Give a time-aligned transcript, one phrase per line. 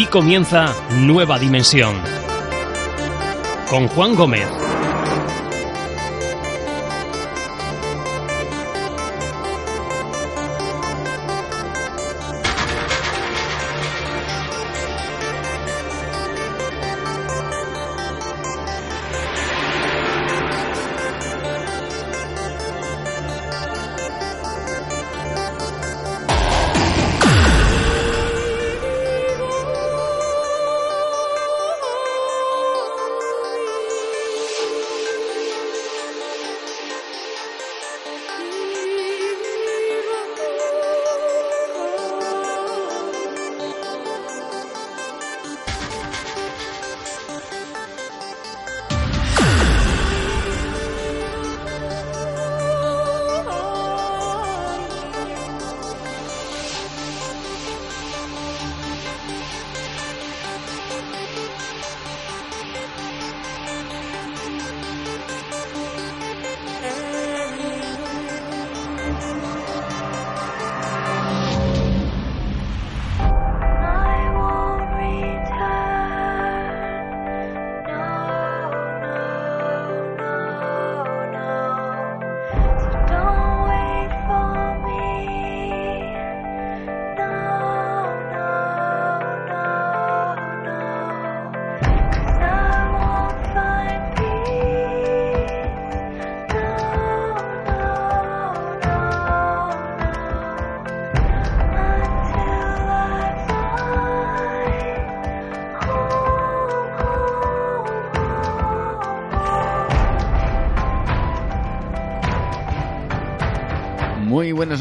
[0.00, 1.94] Aquí comienza Nueva Dimensión
[3.68, 4.69] con Juan Gómez.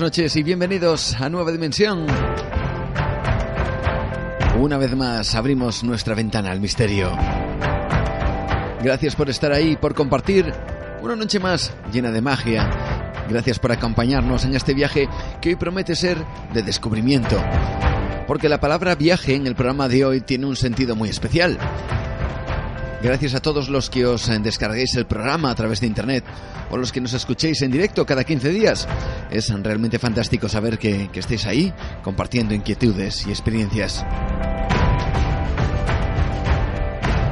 [0.10, 2.08] Noches y bienvenidos a Nueva Dimensión.
[4.60, 7.16] Una vez más abrimos nuestra ventana al misterio.
[8.82, 10.52] Gracias por estar ahí, por compartir
[11.04, 12.68] una noche más llena de magia.
[13.30, 15.08] Gracias por acompañarnos en este viaje
[15.42, 16.18] que hoy promete ser
[16.56, 17.40] de descubrimiento.
[18.26, 21.60] Porque la palabra viaje en el programa de hoy tiene un sentido muy especial.
[23.02, 26.26] Gracias a todos los que os descarguéis el programa a través de internet
[26.70, 28.88] o los que nos escuchéis en directo cada 15 días.
[29.32, 31.74] Es realmente fantástico saber que, que estéis ahí
[32.04, 34.06] compartiendo inquietudes y experiencias.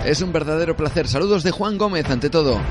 [0.06, 1.06] Es un verdadero placer.
[1.10, 2.62] Saludos de Juan Gómez ante todo.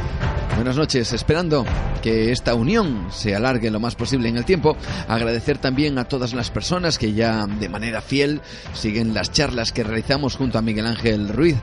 [0.56, 1.66] Buenas noches, esperando
[2.02, 4.74] que esta unión se alargue lo más posible en el tiempo.
[5.06, 8.40] Agradecer también a todas las personas que ya de manera fiel
[8.72, 11.56] siguen las charlas que realizamos junto a Miguel Ángel Ruiz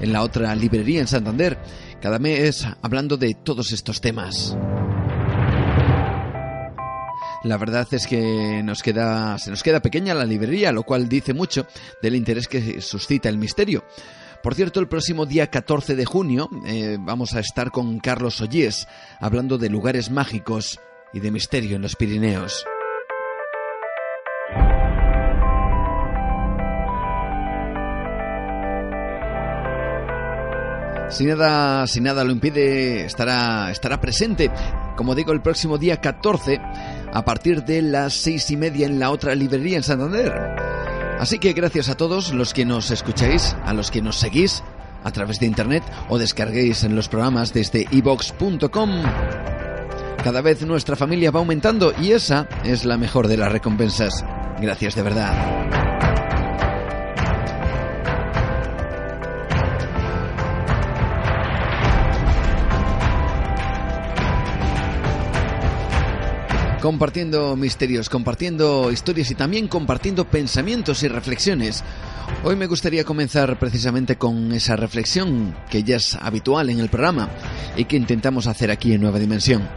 [0.00, 1.58] en la otra librería en Santander
[2.02, 4.56] cada mes hablando de todos estos temas.
[7.44, 11.34] La verdad es que nos queda, se nos queda pequeña la librería, lo cual dice
[11.34, 11.66] mucho
[12.02, 13.84] del interés que suscita el misterio.
[14.42, 18.88] Por cierto, el próximo día 14 de junio eh, vamos a estar con Carlos Ollés
[19.20, 20.80] hablando de lugares mágicos
[21.12, 22.64] y de misterio en los Pirineos.
[31.10, 34.50] Si nada, si nada lo impide, estará, estará presente,
[34.96, 36.58] como digo, el próximo día 14,
[37.12, 40.69] a partir de las seis y media en la otra librería en Santander.
[41.20, 44.62] Así que gracias a todos los que nos escucháis, a los que nos seguís
[45.04, 49.02] a través de internet o descarguéis en los programas desde ebox.com.
[50.24, 54.24] Cada vez nuestra familia va aumentando y esa es la mejor de las recompensas.
[54.62, 55.89] Gracias de verdad.
[66.80, 71.84] Compartiendo misterios, compartiendo historias y también compartiendo pensamientos y reflexiones.
[72.42, 77.28] Hoy me gustaría comenzar precisamente con esa reflexión que ya es habitual en el programa
[77.76, 79.68] y que intentamos hacer aquí en Nueva Dimensión.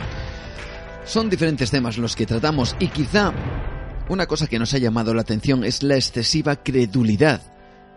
[1.05, 3.33] Son diferentes temas los que tratamos y quizá
[4.07, 7.41] una cosa que nos ha llamado la atención es la excesiva credulidad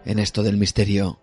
[0.04, 1.20] en esto del misterio.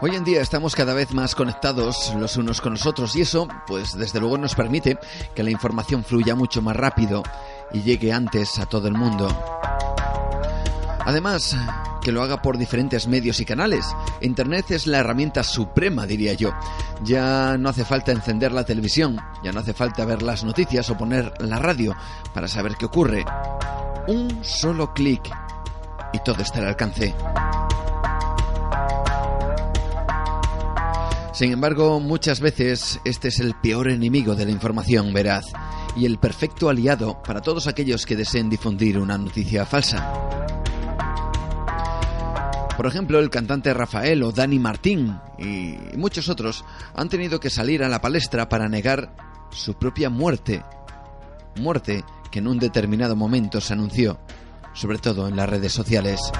[0.00, 3.48] Hoy en día estamos cada vez más conectados los unos con los otros y eso,
[3.66, 4.96] pues desde luego nos permite
[5.34, 7.24] que la información fluya mucho más rápido
[7.72, 9.28] y llegue antes a todo el mundo.
[11.00, 11.56] Además,
[12.00, 13.84] que lo haga por diferentes medios y canales.
[14.20, 16.52] Internet es la herramienta suprema, diría yo.
[17.02, 20.96] Ya no hace falta encender la televisión, ya no hace falta ver las noticias o
[20.96, 21.96] poner la radio
[22.32, 23.24] para saber qué ocurre.
[24.06, 25.28] Un solo clic
[26.12, 27.16] y todo está al alcance.
[31.38, 35.44] Sin embargo, muchas veces este es el peor enemigo de la información veraz
[35.96, 40.12] y el perfecto aliado para todos aquellos que deseen difundir una noticia falsa.
[42.76, 46.64] Por ejemplo, el cantante Rafael o Dani Martín y muchos otros
[46.96, 49.14] han tenido que salir a la palestra para negar
[49.52, 50.64] su propia muerte.
[51.54, 54.18] Muerte que en un determinado momento se anunció,
[54.74, 56.32] sobre todo en las redes sociales.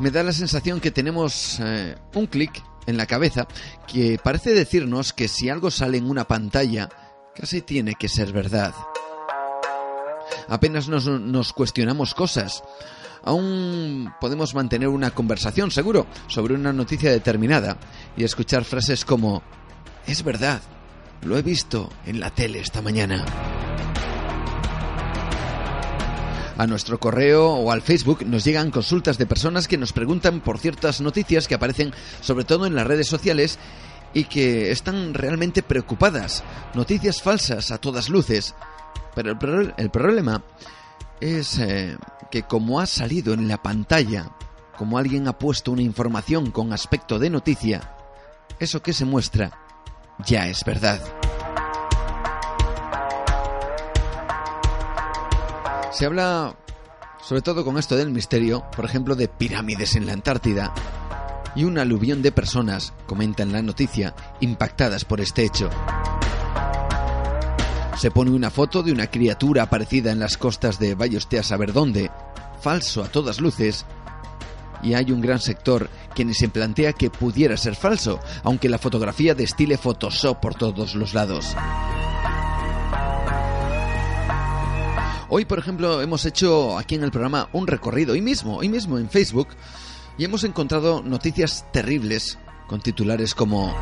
[0.00, 3.46] Me da la sensación que tenemos eh, un clic en la cabeza
[3.86, 6.88] que parece decirnos que si algo sale en una pantalla,
[7.34, 8.74] casi tiene que ser verdad
[10.48, 12.62] apenas nos, cuestionamos cosas.
[13.22, 17.78] Aún podemos mantener una conversación, seguro, sobre una noticia determinada
[18.16, 19.42] y escuchar frases como,
[20.06, 20.60] es verdad,
[21.22, 23.24] lo he visto en la tele esta mañana.
[26.56, 30.58] A nuestro correo o al Facebook nos llegan consultas de personas que nos preguntan por
[30.58, 33.58] ciertas noticias que aparecen sobre todo en las redes sociales
[34.12, 36.44] y que están realmente preocupadas.
[36.74, 38.54] Noticias falsas a todas luces.
[39.14, 39.36] Pero
[39.76, 40.42] el, problema
[41.20, 41.96] es eh,
[42.30, 44.30] que como ha salido en la pantalla,
[44.76, 47.92] como alguien ha puesto una información con aspecto de noticia,
[48.58, 49.50] eso que se muestra
[50.24, 51.00] ya es verdad.
[55.94, 56.56] Se habla,
[57.22, 60.74] sobre todo con esto del misterio, por ejemplo, de pirámides en la Antártida
[61.54, 65.70] y un aluvión de personas, comenta en la noticia, impactadas por este hecho.
[67.96, 71.72] Se pone una foto de una criatura aparecida en las costas de Bayostea a saber
[71.72, 72.10] dónde,
[72.60, 73.86] falso a todas luces,
[74.82, 79.36] y hay un gran sector quien se plantea que pudiera ser falso, aunque la fotografía
[79.36, 81.54] destile Photoshop por todos los lados.
[85.36, 89.00] Hoy, por ejemplo, hemos hecho aquí en el programa un recorrido, hoy mismo, hoy mismo
[89.00, 89.48] en Facebook,
[90.16, 92.38] y hemos encontrado noticias terribles
[92.68, 93.74] con titulares como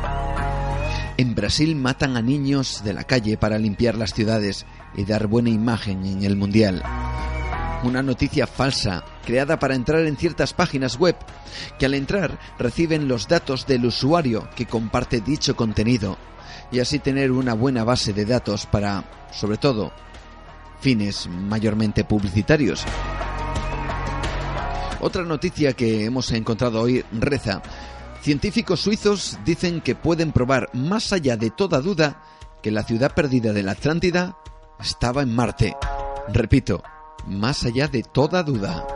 [1.15, 4.65] en Brasil matan a niños de la calle para limpiar las ciudades
[4.95, 6.81] y dar buena imagen en el Mundial.
[7.83, 11.15] Una noticia falsa, creada para entrar en ciertas páginas web,
[11.77, 16.17] que al entrar reciben los datos del usuario que comparte dicho contenido,
[16.71, 19.93] y así tener una buena base de datos para, sobre todo,
[20.83, 22.83] fines mayormente publicitarios.
[24.99, 27.61] Otra noticia que hemos encontrado hoy reza
[28.23, 32.23] Científicos suizos dicen que pueden probar más allá de toda duda
[32.61, 34.37] que la ciudad perdida de la Atlántida
[34.79, 35.75] estaba en Marte.
[36.29, 36.81] Repito,
[37.27, 38.87] más allá de toda duda.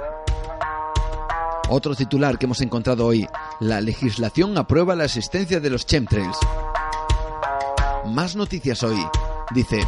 [1.67, 3.27] Otro titular que hemos encontrado hoy,
[3.59, 6.37] la legislación aprueba la existencia de los chemtrails.
[8.05, 9.05] Más noticias hoy.
[9.53, 9.79] Dice,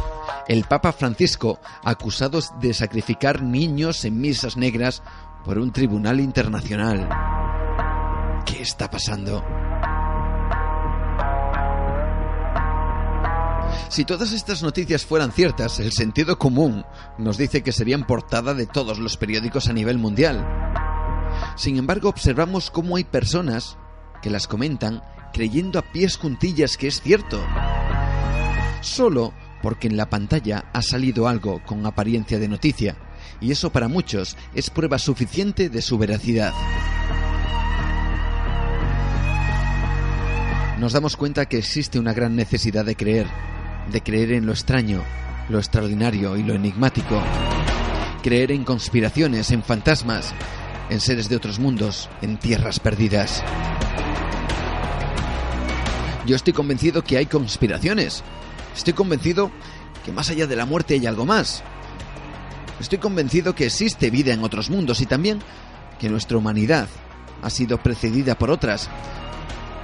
[0.48, 5.02] el Papa Francisco acusado de sacrificar niños en misas negras
[5.44, 7.08] por un tribunal internacional.
[8.46, 9.44] ¿Qué está pasando?
[13.90, 16.84] Si todas estas noticias fueran ciertas, el sentido común
[17.18, 20.46] nos dice que serían portada de todos los periódicos a nivel mundial.
[21.56, 23.76] Sin embargo, observamos cómo hay personas
[24.22, 25.02] que las comentan
[25.32, 27.40] creyendo a pies juntillas que es cierto.
[28.80, 32.96] Solo porque en la pantalla ha salido algo con apariencia de noticia,
[33.40, 36.52] y eso para muchos es prueba suficiente de su veracidad.
[40.80, 43.26] nos damos cuenta que existe una gran necesidad de creer,
[43.92, 45.02] de creer en lo extraño,
[45.50, 47.22] lo extraordinario y lo enigmático.
[48.22, 50.32] Creer en conspiraciones, en fantasmas,
[50.88, 53.44] en seres de otros mundos, en tierras perdidas.
[56.24, 58.24] Yo estoy convencido que hay conspiraciones.
[58.74, 59.50] Estoy convencido
[60.04, 61.62] que más allá de la muerte hay algo más.
[62.80, 65.40] Estoy convencido que existe vida en otros mundos y también
[65.98, 66.88] que nuestra humanidad
[67.42, 68.88] ha sido precedida por otras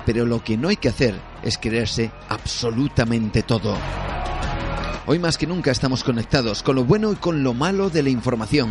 [0.06, 3.76] pero lo que no hay que hacer es creerse absolutamente todo.
[5.06, 8.10] Hoy más que nunca estamos conectados con lo bueno y con lo malo de la
[8.10, 8.70] información.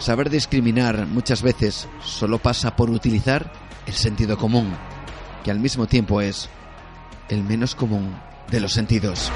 [0.00, 3.52] Saber discriminar muchas veces solo pasa por utilizar
[3.86, 4.74] el sentido común,
[5.44, 6.48] que al mismo tiempo es
[7.28, 8.14] el menos común
[8.50, 9.30] de los sentidos.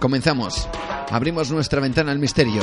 [0.00, 0.68] Comenzamos.
[1.10, 2.62] Abrimos nuestra ventana al misterio.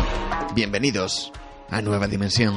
[0.53, 1.31] Bienvenidos
[1.69, 2.53] a Nueva Dimensión.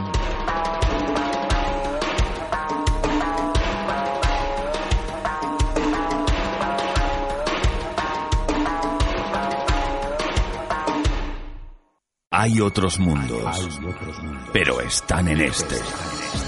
[12.31, 13.81] Hay otros mundos,
[14.53, 15.77] pero están en este.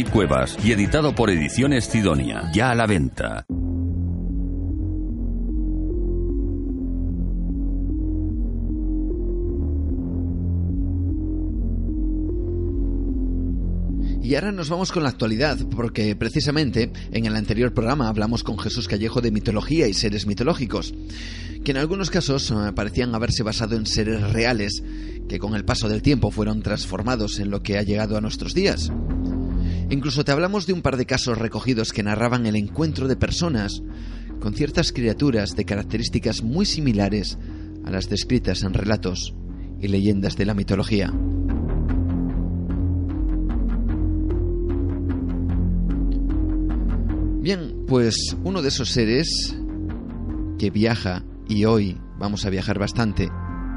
[0.00, 2.50] Cuevas y editado por Ediciones Sidonia.
[2.54, 3.44] Ya a la venta.
[14.22, 18.58] Y ahora nos vamos con la actualidad, porque precisamente en el anterior programa hablamos con
[18.58, 20.94] Jesús Callejo de mitología y seres mitológicos,
[21.64, 24.82] que en algunos casos eh, parecían haberse basado en seres reales,
[25.28, 28.54] que con el paso del tiempo fueron transformados en lo que ha llegado a nuestros
[28.54, 28.90] días.
[29.92, 33.82] Incluso te hablamos de un par de casos recogidos que narraban el encuentro de personas
[34.40, 37.36] con ciertas criaturas de características muy similares
[37.84, 39.34] a las descritas en relatos
[39.78, 41.12] y leyendas de la mitología.
[47.42, 49.54] Bien, pues uno de esos seres
[50.58, 53.28] que viaja, y hoy vamos a viajar bastante,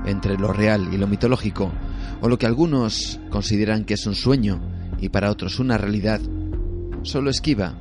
[0.06, 1.74] entre lo real y lo mitológico,
[2.22, 6.22] o lo que algunos consideran que es un sueño y para otros una realidad,
[7.04, 7.76] solo esquiva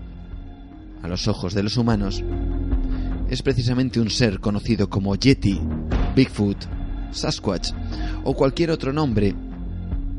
[1.02, 2.22] a los ojos de los humanos,
[3.28, 5.60] es precisamente un ser conocido como Yeti,
[6.14, 6.64] Bigfoot,
[7.10, 7.70] Sasquatch
[8.24, 9.34] o cualquier otro nombre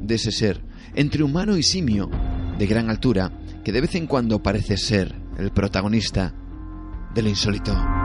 [0.02, 0.62] de ese ser,
[0.96, 2.10] entre humano y simio,
[2.58, 3.32] de gran altura,
[3.64, 6.34] que de vez en cuando parece ser el protagonista
[7.14, 8.05] de lo insólito.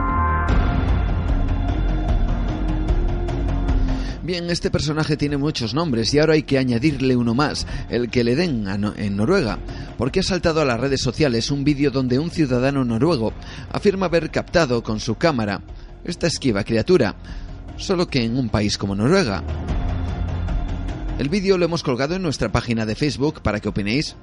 [4.31, 8.23] Bien, este personaje tiene muchos nombres y ahora hay que añadirle uno más, el que
[8.23, 9.59] le den en Noruega,
[9.97, 13.33] porque ha saltado a las redes sociales un vídeo donde un ciudadano noruego
[13.73, 15.61] afirma haber captado con su cámara
[16.05, 17.17] esta esquiva criatura,
[17.75, 19.43] solo que en un país como Noruega.
[21.19, 24.15] El vídeo lo hemos colgado en nuestra página de Facebook para que opinéis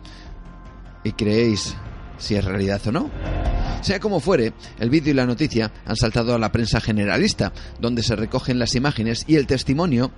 [1.05, 1.77] y creéis
[2.17, 3.58] si es realidad o no.
[3.81, 8.03] Sea como fuere, el vídeo y la noticia han saltado a la prensa generalista, donde
[8.03, 10.11] se recogen las imágenes y el testimonio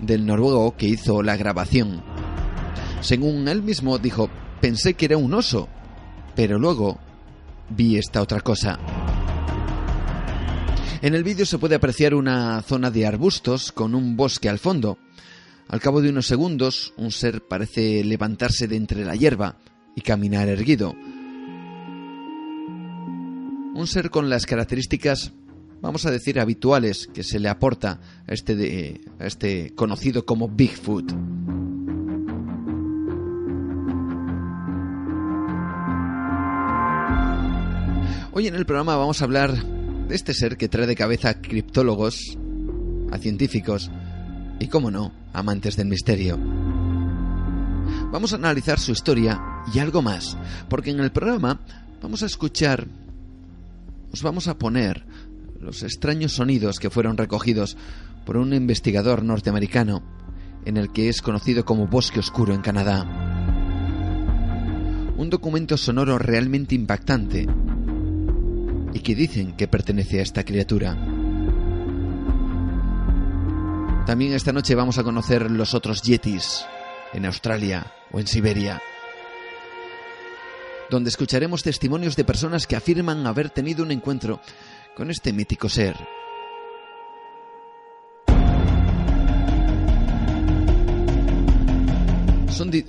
[0.00, 2.02] del noruego que hizo la grabación.
[3.00, 5.68] Según él mismo dijo, pensé que era un oso,
[6.36, 6.98] pero luego
[7.68, 8.78] vi esta otra cosa.
[11.02, 14.98] En el vídeo se puede apreciar una zona de arbustos con un bosque al fondo.
[15.68, 19.56] Al cabo de unos segundos, un ser parece levantarse de entre la hierba
[19.96, 20.94] y caminar erguido
[23.80, 25.32] un ser con las características,
[25.80, 30.48] vamos a decir, habituales que se le aporta a este, de, a este conocido como
[30.48, 31.12] Bigfoot.
[38.32, 41.40] Hoy en el programa vamos a hablar de este ser que trae de cabeza a
[41.40, 42.36] criptólogos,
[43.10, 43.90] a científicos
[44.58, 46.38] y, como no, amantes del misterio.
[48.12, 49.40] Vamos a analizar su historia
[49.72, 50.36] y algo más,
[50.68, 51.60] porque en el programa
[52.02, 52.86] vamos a escuchar
[54.12, 55.04] os vamos a poner
[55.60, 57.76] los extraños sonidos que fueron recogidos
[58.24, 60.02] por un investigador norteamericano
[60.64, 63.06] en el que es conocido como Bosque Oscuro en Canadá.
[65.16, 67.46] Un documento sonoro realmente impactante
[68.92, 70.96] y que dicen que pertenece a esta criatura.
[74.06, 76.64] También esta noche vamos a conocer los otros yetis
[77.12, 78.80] en Australia o en Siberia
[80.90, 84.40] donde escucharemos testimonios de personas que afirman haber tenido un encuentro
[84.96, 85.96] con este mítico ser.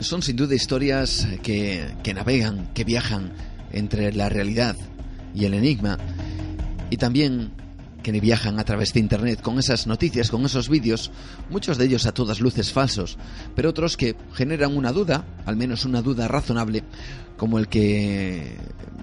[0.02, 3.32] Son, sin duda historias que, que navegan, que viajan
[3.72, 4.76] entre la realidad
[5.34, 5.98] y el enigma,
[6.90, 7.54] y también
[8.02, 11.12] que viajan a través de Internet con esas noticias, con esos vídeos,
[11.50, 13.18] muchos de ellos a todas luces falsos,
[13.56, 16.84] pero otros que generan una duda, al menos una duda razonable,
[17.38, 18.58] como el que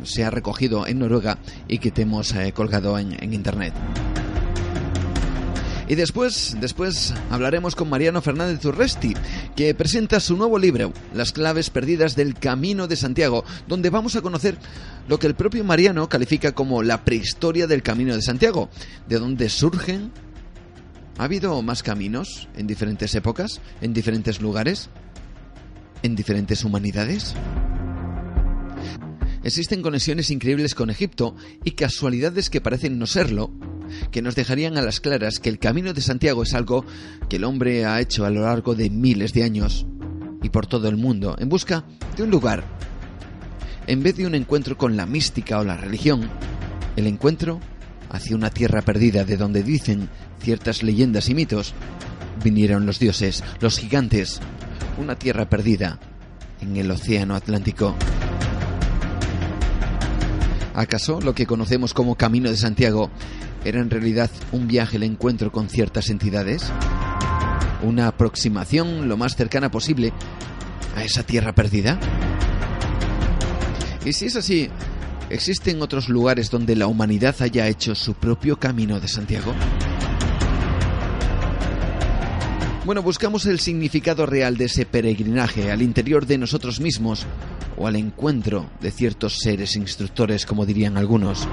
[0.05, 3.75] se ha recogido en Noruega y que te hemos eh, colgado en, en Internet.
[5.89, 9.15] Y después, después hablaremos con Mariano Fernández Urresti,
[9.57, 14.21] que presenta su nuevo libro, Las claves perdidas del Camino de Santiago, donde vamos a
[14.21, 14.59] conocer
[15.09, 18.69] lo que el propio Mariano califica como la prehistoria del Camino de Santiago,
[19.09, 20.13] de dónde surgen.
[21.17, 24.91] ¿Ha habido más caminos en diferentes épocas, en diferentes lugares,
[26.03, 27.35] en diferentes humanidades?
[29.43, 33.51] Existen conexiones increíbles con Egipto y casualidades que parecen no serlo,
[34.11, 36.85] que nos dejarían a las claras que el camino de Santiago es algo
[37.29, 39.87] que el hombre ha hecho a lo largo de miles de años
[40.43, 41.85] y por todo el mundo en busca
[42.17, 42.65] de un lugar
[43.87, 46.29] En vez de un encuentro con la mística o la religión,
[46.97, 47.59] el encuentro
[48.11, 51.73] hacia una tierra perdida de donde dicen ciertas leyendas y mitos,
[52.45, 54.41] vinieron los dioses, los gigantes,
[54.99, 55.99] una tierra perdida
[56.61, 57.97] en el océano Atlántico.
[60.75, 63.11] ¿Acaso lo que conocemos como Camino de Santiago
[63.69, 66.65] era en realidad un viaje al encuentro con ciertas entidades?
[67.83, 70.13] ¿Una aproximación lo más cercana posible
[70.97, 71.99] a esa tierra perdida?
[74.05, 74.71] Y si es así,
[75.31, 79.53] ¿existen otros lugares donde la humanidad haya hecho su propio Camino de Santiago?
[82.85, 87.27] Bueno, buscamos el significado real de ese peregrinaje al interior de nosotros mismos
[87.77, 91.47] o al encuentro de ciertos seres instructores, como dirían algunos.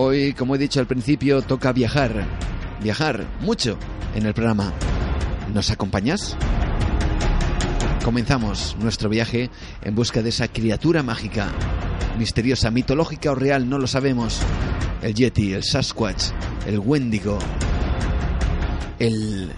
[0.00, 2.24] Hoy, como he dicho al principio, toca viajar.
[2.80, 3.76] Viajar mucho
[4.14, 4.72] en el programa.
[5.52, 6.36] ¿Nos acompañas?
[8.04, 9.50] Comenzamos nuestro viaje
[9.82, 11.48] en busca de esa criatura mágica,
[12.16, 14.38] misteriosa, mitológica o real, no lo sabemos.
[15.02, 16.26] El Yeti, el Sasquatch,
[16.64, 17.40] el Wendigo,
[19.00, 19.50] el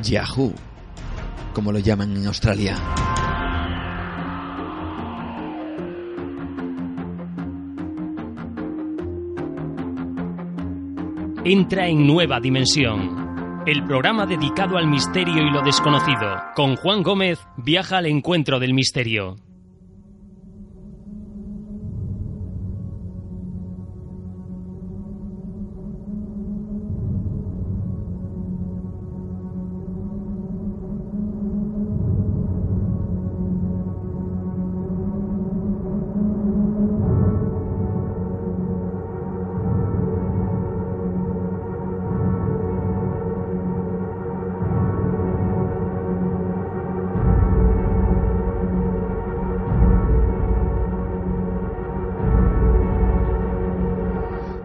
[0.00, 0.54] Yahoo,
[1.54, 3.33] como lo llaman en Australia.
[11.46, 13.62] Entra en nueva dimensión.
[13.66, 16.40] El programa dedicado al misterio y lo desconocido.
[16.56, 19.36] Con Juan Gómez viaja al encuentro del misterio.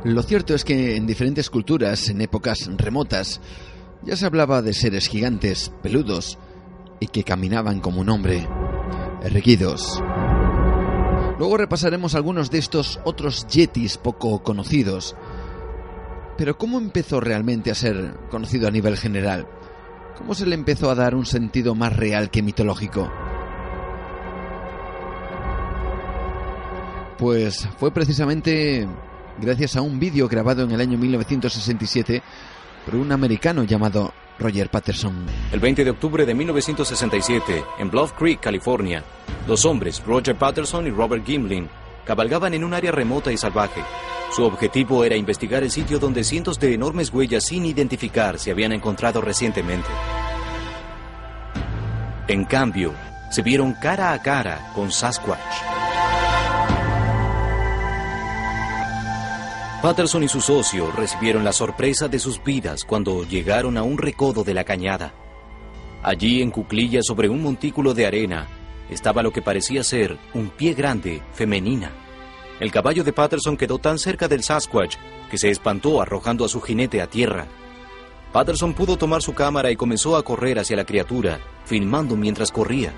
[0.09, 3.41] Lo cierto es que en diferentes culturas, en épocas remotas,
[4.01, 6.39] ya se hablaba de seres gigantes, peludos,
[6.99, 8.47] y que caminaban como un hombre,
[9.21, 10.01] erguidos.
[11.37, 15.15] Luego repasaremos algunos de estos otros yetis poco conocidos.
[16.37, 19.47] Pero ¿cómo empezó realmente a ser conocido a nivel general?
[20.17, 23.11] ¿Cómo se le empezó a dar un sentido más real que mitológico?
[27.19, 28.87] Pues fue precisamente
[29.39, 32.21] gracias a un vídeo grabado en el año 1967
[32.85, 35.25] por un americano llamado Roger Patterson.
[35.51, 39.03] El 20 de octubre de 1967, en Bluff Creek, California,
[39.47, 41.67] dos hombres, Roger Patterson y Robert Gimlin,
[42.05, 43.81] cabalgaban en un área remota y salvaje.
[44.31, 48.71] Su objetivo era investigar el sitio donde cientos de enormes huellas sin identificar se habían
[48.71, 49.89] encontrado recientemente.
[52.27, 52.93] En cambio,
[53.31, 55.78] se vieron cara a cara con Sasquatch.
[59.81, 64.43] Patterson y su socio recibieron la sorpresa de sus vidas cuando llegaron a un recodo
[64.43, 65.13] de la cañada.
[66.03, 68.49] Allí, en cuclillas sobre un montículo de arena,
[68.89, 71.91] estaba lo que parecía ser un pie grande, femenina.
[72.59, 74.97] El caballo de Patterson quedó tan cerca del Sasquatch
[75.31, 77.47] que se espantó arrojando a su jinete a tierra.
[78.33, 82.91] Patterson pudo tomar su cámara y comenzó a correr hacia la criatura, filmando mientras corría.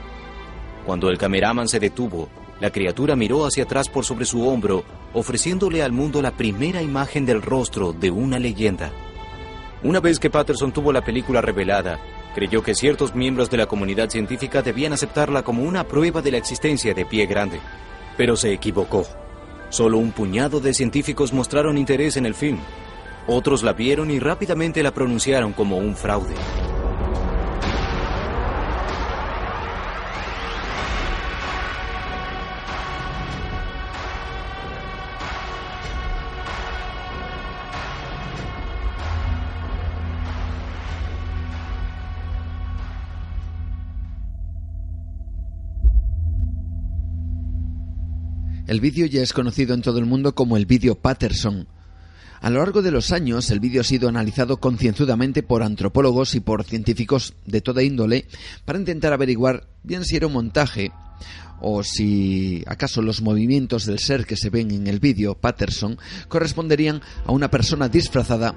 [0.88, 2.28] Cuando el cameraman se detuvo,
[2.62, 7.26] la criatura miró hacia atrás por sobre su hombro, ofreciéndole al mundo la primera imagen
[7.26, 8.92] del rostro de una leyenda.
[9.82, 12.00] Una vez que Patterson tuvo la película revelada,
[12.36, 16.38] creyó que ciertos miembros de la comunidad científica debían aceptarla como una prueba de la
[16.38, 17.60] existencia de Pie Grande.
[18.16, 19.08] Pero se equivocó.
[19.70, 22.60] Solo un puñado de científicos mostraron interés en el film.
[23.26, 26.36] Otros la vieron y rápidamente la pronunciaron como un fraude.
[48.72, 51.68] El vídeo ya es conocido en todo el mundo como el vídeo Patterson.
[52.40, 56.40] A lo largo de los años, el vídeo ha sido analizado concienzudamente por antropólogos y
[56.40, 58.28] por científicos de toda índole
[58.64, 60.94] para intentar averiguar bien si era un montaje
[61.60, 65.98] o si acaso los movimientos del ser que se ven en el vídeo Patterson
[66.30, 68.56] corresponderían a una persona disfrazada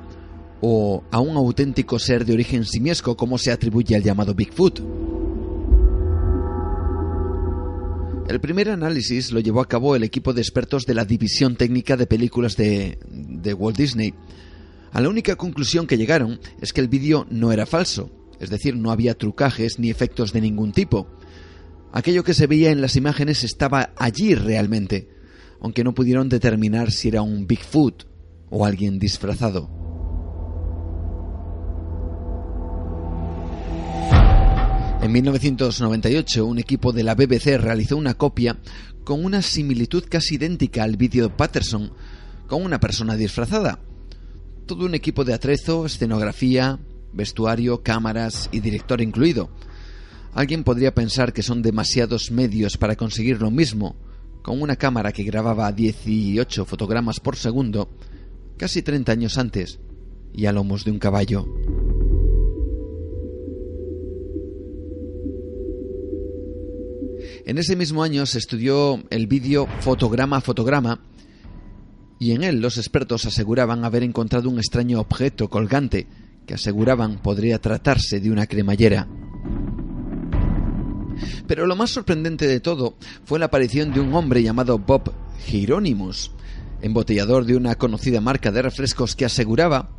[0.60, 4.80] o a un auténtico ser de origen simiesco como se atribuye al llamado Bigfoot.
[8.26, 11.96] El primer análisis lo llevó a cabo el equipo de expertos de la División Técnica
[11.96, 14.14] de Películas de, de Walt Disney.
[14.92, 18.10] A la única conclusión que llegaron es que el vídeo no era falso,
[18.40, 21.06] es decir, no había trucajes ni efectos de ningún tipo.
[21.92, 25.08] Aquello que se veía en las imágenes estaba allí realmente,
[25.60, 28.04] aunque no pudieron determinar si era un Bigfoot
[28.48, 29.83] o alguien disfrazado.
[35.14, 38.58] 1998, un equipo de la BBC realizó una copia
[39.04, 41.92] con una similitud casi idéntica al vídeo de Patterson,
[42.48, 43.78] con una persona disfrazada.
[44.66, 46.80] Todo un equipo de atrezo, escenografía,
[47.12, 49.50] vestuario, cámaras y director incluido.
[50.32, 53.94] Alguien podría pensar que son demasiados medios para conseguir lo mismo,
[54.42, 57.88] con una cámara que grababa 18 fotogramas por segundo,
[58.56, 59.78] casi 30 años antes,
[60.32, 61.46] y a lomos de un caballo.
[67.46, 71.00] En ese mismo año se estudió el vídeo fotograma a fotograma
[72.18, 76.06] y en él los expertos aseguraban haber encontrado un extraño objeto colgante
[76.46, 79.06] que aseguraban podría tratarse de una cremallera.
[81.46, 85.12] Pero lo más sorprendente de todo fue la aparición de un hombre llamado Bob
[85.46, 86.30] Hieronymus,
[86.80, 89.90] embotellador de una conocida marca de refrescos que aseguraba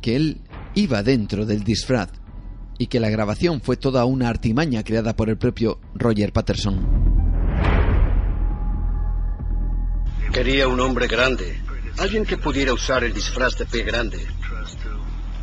[0.00, 0.42] que él
[0.76, 2.10] iba dentro del disfraz
[2.78, 7.04] y que la grabación fue toda una artimaña creada por el propio Roger Patterson.
[10.32, 11.60] Quería un hombre grande,
[11.98, 14.26] alguien que pudiera usar el disfraz de pie grande.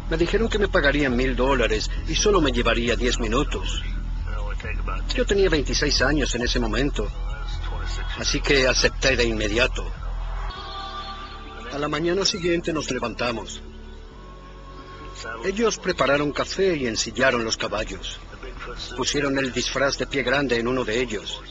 [0.09, 3.81] Me dijeron que me pagarían mil dólares y solo me llevaría diez minutos.
[5.15, 7.07] Yo tenía 26 años en ese momento,
[8.17, 9.89] así que acepté de inmediato.
[11.73, 13.61] A la mañana siguiente nos levantamos.
[15.43, 18.19] Ellos prepararon café y ensillaron los caballos.
[18.95, 21.41] Pusieron el disfraz de pie grande en uno de ellos.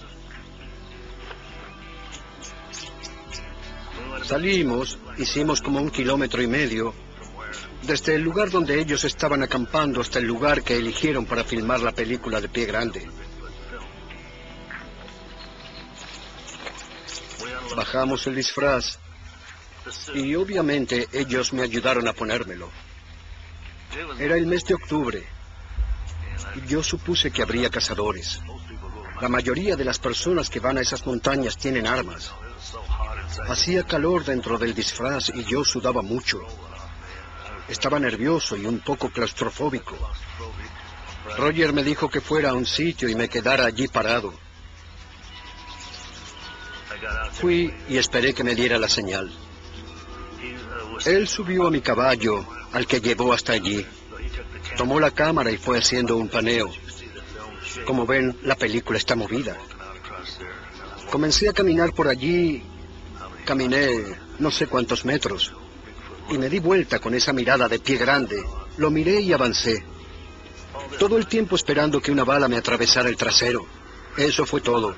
[4.24, 6.94] Salimos, hicimos como un kilómetro y medio,
[7.82, 11.92] desde el lugar donde ellos estaban acampando hasta el lugar que eligieron para filmar la
[11.92, 13.08] película de pie grande.
[17.76, 18.98] Bajamos el disfraz
[20.14, 22.70] y obviamente ellos me ayudaron a ponérmelo.
[24.18, 25.26] Era el mes de octubre
[26.66, 28.40] yo supuse que habría cazadores.
[29.20, 32.32] La mayoría de las personas que van a esas montañas tienen armas.
[33.48, 36.40] Hacía calor dentro del disfraz y yo sudaba mucho.
[37.68, 39.96] Estaba nervioso y un poco claustrofóbico.
[41.36, 44.32] Roger me dijo que fuera a un sitio y me quedara allí parado.
[47.32, 49.30] Fui y esperé que me diera la señal.
[51.06, 53.84] Él subió a mi caballo, al que llevó hasta allí.
[54.76, 56.70] Tomó la cámara y fue haciendo un paneo.
[57.84, 59.56] Como ven, la película está movida.
[61.10, 62.62] Comencé a caminar por allí.
[63.44, 64.04] Caminé
[64.38, 65.52] no sé cuántos metros
[66.30, 68.42] y me di vuelta con esa mirada de pie grande.
[68.76, 69.84] Lo miré y avancé.
[70.98, 73.66] Todo el tiempo esperando que una bala me atravesara el trasero.
[74.16, 74.94] Eso fue todo.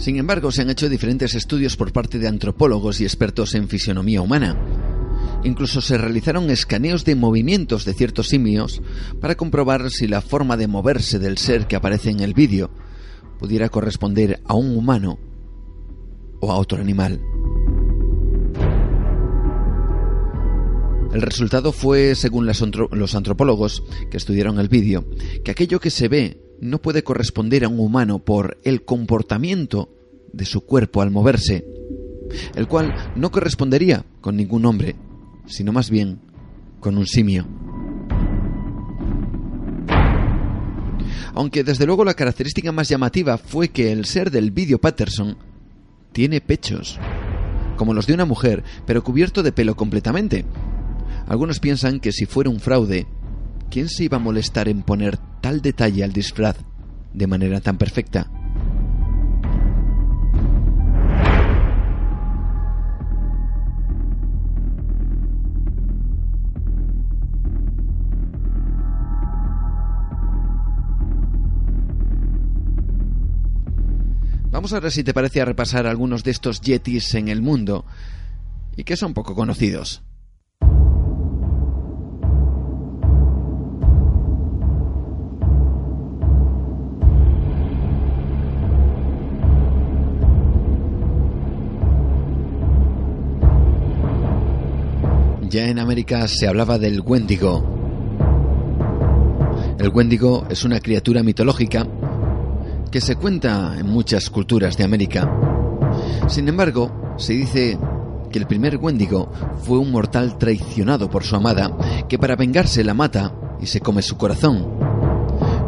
[0.00, 4.22] Sin embargo, se han hecho diferentes estudios por parte de antropólogos y expertos en fisionomía
[4.22, 4.58] humana.
[5.44, 8.80] Incluso se realizaron escaneos de movimientos de ciertos simios
[9.20, 12.70] para comprobar si la forma de moverse del ser que aparece en el vídeo
[13.38, 15.18] pudiera corresponder a un humano
[16.40, 17.20] o a otro animal.
[21.12, 25.04] El resultado fue, según los antropólogos que estudiaron el vídeo,
[25.44, 29.88] que aquello que se ve no puede corresponder a un humano por el comportamiento
[30.32, 31.64] de su cuerpo al moverse,
[32.54, 34.96] el cual no correspondería con ningún hombre
[35.50, 36.20] sino más bien
[36.80, 37.46] con un simio.
[41.34, 45.36] Aunque desde luego la característica más llamativa fue que el ser del vídeo Patterson
[46.12, 46.98] tiene pechos,
[47.76, 50.44] como los de una mujer, pero cubierto de pelo completamente.
[51.26, 53.06] Algunos piensan que si fuera un fraude,
[53.70, 56.56] ¿quién se iba a molestar en poner tal detalle al disfraz
[57.14, 58.28] de manera tan perfecta?
[74.50, 77.86] Vamos a ver si te parece a repasar algunos de estos yetis en el mundo
[78.76, 80.02] y que son poco conocidos.
[95.50, 97.64] Ya en América se hablaba del Wendigo.
[99.80, 101.88] El Wendigo es una criatura mitológica
[102.88, 105.28] que se cuenta en muchas culturas de América.
[106.28, 107.76] Sin embargo, se dice
[108.30, 109.28] que el primer Wendigo
[109.64, 111.76] fue un mortal traicionado por su amada,
[112.08, 114.78] que para vengarse la mata y se come su corazón.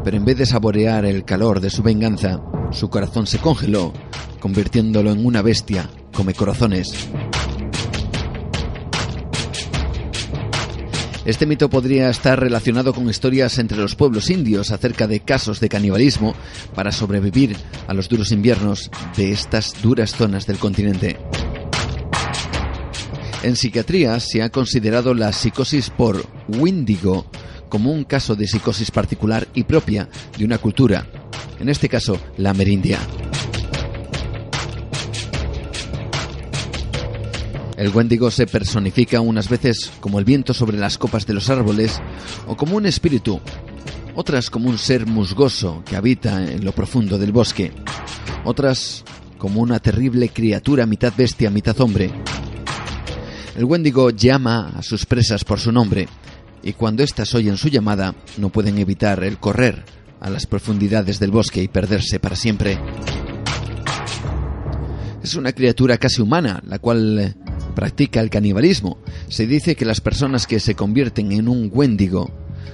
[0.04, 2.40] Pero en vez de saborear el calor de su venganza,
[2.70, 3.92] su corazón se congeló,
[4.38, 7.10] convirtiéndolo en una bestia come corazones.
[11.24, 15.68] Este mito podría estar relacionado con historias entre los pueblos indios acerca de casos de
[15.68, 16.34] canibalismo
[16.74, 17.56] para sobrevivir
[17.86, 21.16] a los duros inviernos de estas duras zonas del continente.
[23.44, 27.26] En psiquiatría se ha considerado la psicosis por Windigo
[27.68, 31.06] como un caso de psicosis particular y propia de una cultura,
[31.60, 32.98] en este caso la amerindia.
[37.82, 41.98] El Wendigo se personifica unas veces como el viento sobre las copas de los árboles
[42.46, 43.40] o como un espíritu,
[44.14, 47.72] otras como un ser musgoso que habita en lo profundo del bosque,
[48.44, 49.02] otras
[49.36, 52.12] como una terrible criatura mitad bestia, mitad hombre.
[53.56, 56.06] El Wendigo llama a sus presas por su nombre
[56.62, 59.84] y cuando éstas oyen su llamada no pueden evitar el correr
[60.20, 62.78] a las profundidades del bosque y perderse para siempre.
[65.20, 67.34] Es una criatura casi humana, la cual
[67.74, 68.98] practica el canibalismo.
[69.28, 72.30] Se dice que las personas que se convierten en un Wendigo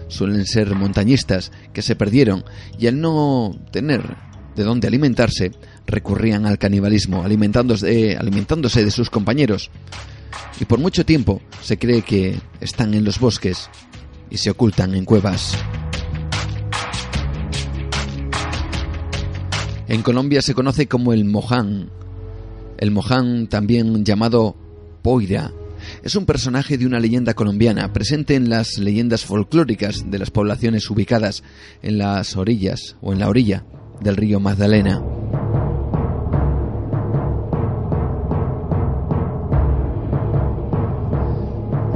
[0.09, 2.45] suelen ser montañistas que se perdieron
[2.79, 4.17] y al no tener
[4.57, 5.53] de dónde alimentarse,
[5.87, 9.71] recurrían al canibalismo, alimentándose, alimentándose de sus compañeros.
[10.61, 13.71] Y por mucho tiempo se cree que están en los bosques
[14.31, 15.57] y se ocultan en cuevas.
[19.87, 21.91] En Colombia se conoce como el moján.
[22.77, 24.57] El moján, también llamado
[25.09, 25.51] Poira.
[26.03, 30.91] Es un personaje de una leyenda colombiana, presente en las leyendas folclóricas de las poblaciones
[30.91, 31.43] ubicadas
[31.81, 33.65] en las orillas o en la orilla
[34.03, 35.03] del río Magdalena.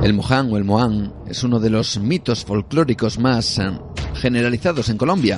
[0.03, 3.73] El Moján o el Moán es uno de los mitos folclóricos más eh,
[4.15, 5.37] generalizados en Colombia.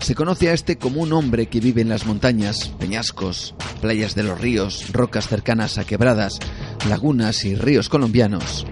[0.00, 4.22] Se conoce a este como un hombre que vive en las montañas, peñascos, playas de
[4.22, 6.38] los ríos, rocas cercanas a quebradas,
[6.88, 8.66] lagunas y ríos colombianos.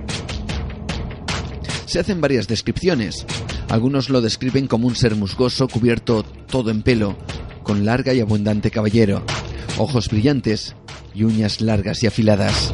[1.87, 3.27] Se hacen varias descripciones.
[3.69, 7.17] Algunos lo describen como un ser musgoso cubierto todo en pelo,
[7.63, 9.25] con larga y abundante caballero,
[9.79, 10.77] ojos brillantes
[11.15, 12.73] y uñas largas y afiladas.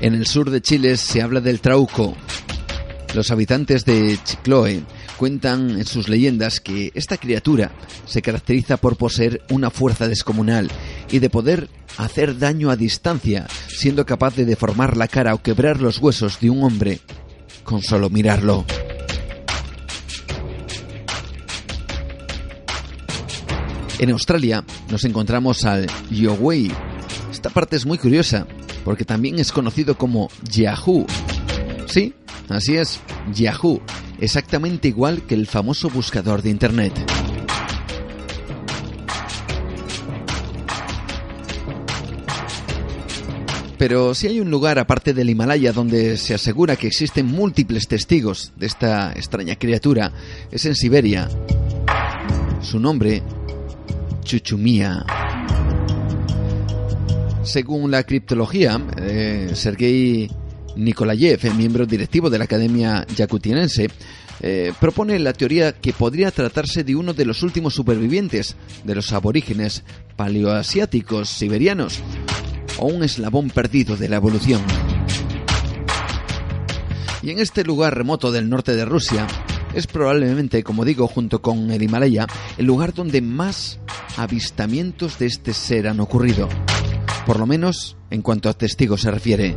[0.00, 2.14] En el sur de Chile se habla del trauco.
[3.14, 4.82] Los habitantes de Chicloe
[5.16, 7.70] cuentan en sus leyendas que esta criatura
[8.06, 10.68] se caracteriza por poseer una fuerza descomunal
[11.12, 15.80] y de poder hacer daño a distancia, siendo capaz de deformar la cara o quebrar
[15.80, 16.98] los huesos de un hombre
[17.62, 18.64] con solo mirarlo.
[24.00, 26.72] En Australia nos encontramos al Yowei.
[27.30, 28.44] Esta parte es muy curiosa,
[28.84, 31.06] porque también es conocido como Yahoo.
[31.86, 32.12] Sí,
[32.48, 33.00] así es,
[33.32, 33.80] Yahoo,
[34.20, 36.92] exactamente igual que el famoso buscador de Internet.
[43.76, 48.52] Pero si hay un lugar aparte del Himalaya donde se asegura que existen múltiples testigos
[48.56, 50.12] de esta extraña criatura,
[50.50, 51.28] es en Siberia.
[52.62, 53.22] Su nombre,
[54.22, 55.04] Chuchumía.
[57.42, 60.30] Según la criptología, eh, Sergei
[60.76, 63.88] Nikolayev, miembro directivo de la Academia Yakutinense,
[64.40, 69.12] eh, propone la teoría que podría tratarse de uno de los últimos supervivientes de los
[69.12, 69.84] aborígenes
[70.16, 72.00] paleoasiáticos siberianos,
[72.78, 74.60] o un eslabón perdido de la evolución.
[77.22, 79.26] Y en este lugar remoto del norte de Rusia,
[79.74, 82.26] es probablemente, como digo, junto con el Himalaya,
[82.58, 83.80] el lugar donde más
[84.16, 86.48] avistamientos de este ser han ocurrido,
[87.26, 89.56] por lo menos en cuanto a testigos se refiere.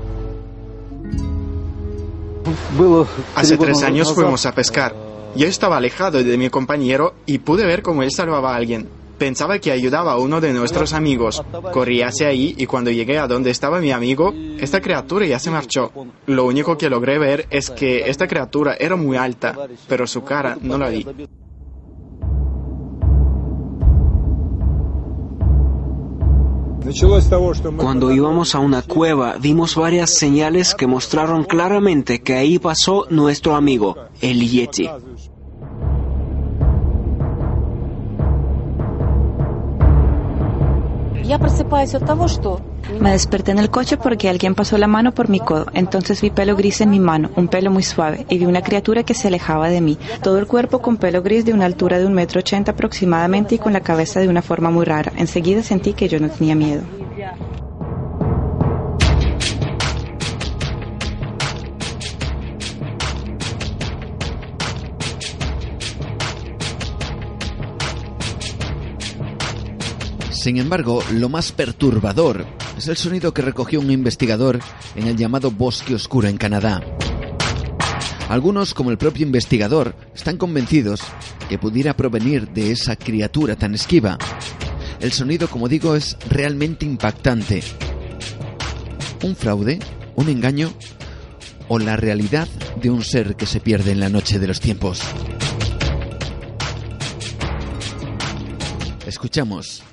[3.36, 4.96] Hace tres años fuimos a pescar.
[5.36, 8.90] Yo estaba alejado de mi compañero y pude ver cómo él salvaba a alguien.
[9.18, 11.44] Pensaba que ayudaba a uno de nuestros amigos.
[11.74, 15.50] Corrí hacia ahí y cuando llegué a donde estaba mi amigo, esta criatura ya se
[15.50, 15.92] marchó.
[16.28, 19.56] Lo único que logré ver es que esta criatura era muy alta,
[19.88, 21.06] pero su cara no la vi.
[27.78, 33.56] Cuando íbamos a una cueva, vimos varias señales que mostraron claramente que ahí pasó nuestro
[33.56, 34.90] amigo, el Yeti.
[43.02, 45.66] Me desperté en el coche porque alguien pasó la mano por mi codo.
[45.74, 49.04] Entonces vi pelo gris en mi mano, un pelo muy suave, y vi una criatura
[49.04, 49.98] que se alejaba de mí.
[50.22, 53.60] Todo el cuerpo con pelo gris de una altura de un metro ochenta aproximadamente y
[53.60, 55.12] con la cabeza de una forma muy rara.
[55.18, 56.84] Enseguida sentí que yo no tenía miedo.
[70.48, 72.46] Sin embargo, lo más perturbador
[72.78, 74.62] es el sonido que recogió un investigador
[74.96, 76.82] en el llamado Bosque Oscuro en Canadá.
[78.30, 81.02] Algunos, como el propio investigador, están convencidos
[81.50, 84.18] que pudiera provenir de esa criatura tan esquiva.
[85.02, 87.62] El sonido, como digo, es realmente impactante.
[89.24, 89.80] ¿Un fraude?
[90.16, 90.72] ¿Un engaño?
[91.68, 92.48] ¿O la realidad
[92.82, 95.02] de un ser que se pierde en la noche de los tiempos?
[99.06, 99.84] Escuchamos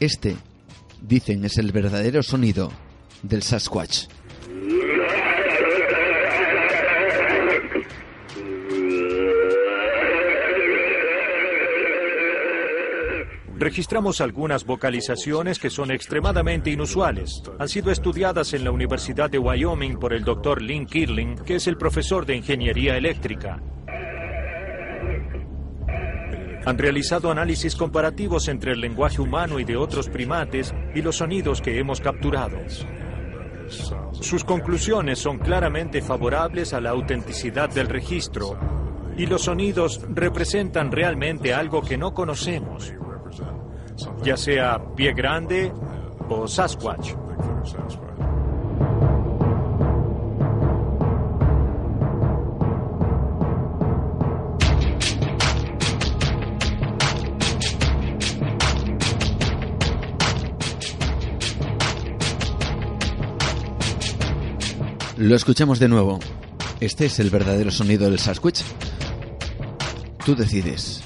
[0.00, 0.36] este,
[1.00, 2.72] dicen, es el verdadero sonido
[3.22, 4.06] del Sasquatch.
[13.58, 17.42] Registramos algunas vocalizaciones que son extremadamente inusuales.
[17.58, 20.60] Han sido estudiadas en la Universidad de Wyoming por el Dr.
[20.60, 23.62] Lynn Kirling, que es el profesor de ingeniería eléctrica.
[26.66, 31.60] Han realizado análisis comparativos entre el lenguaje humano y de otros primates y los sonidos
[31.60, 32.58] que hemos capturado.
[34.20, 38.58] Sus conclusiones son claramente favorables a la autenticidad del registro
[39.16, 42.92] y los sonidos representan realmente algo que no conocemos,
[44.24, 45.72] ya sea pie grande
[46.28, 47.25] o Sasquatch.
[65.26, 66.20] Lo escuchamos de nuevo.
[66.78, 68.60] ¿Este es el verdadero sonido del Sasquatch?
[70.24, 71.02] Tú decides.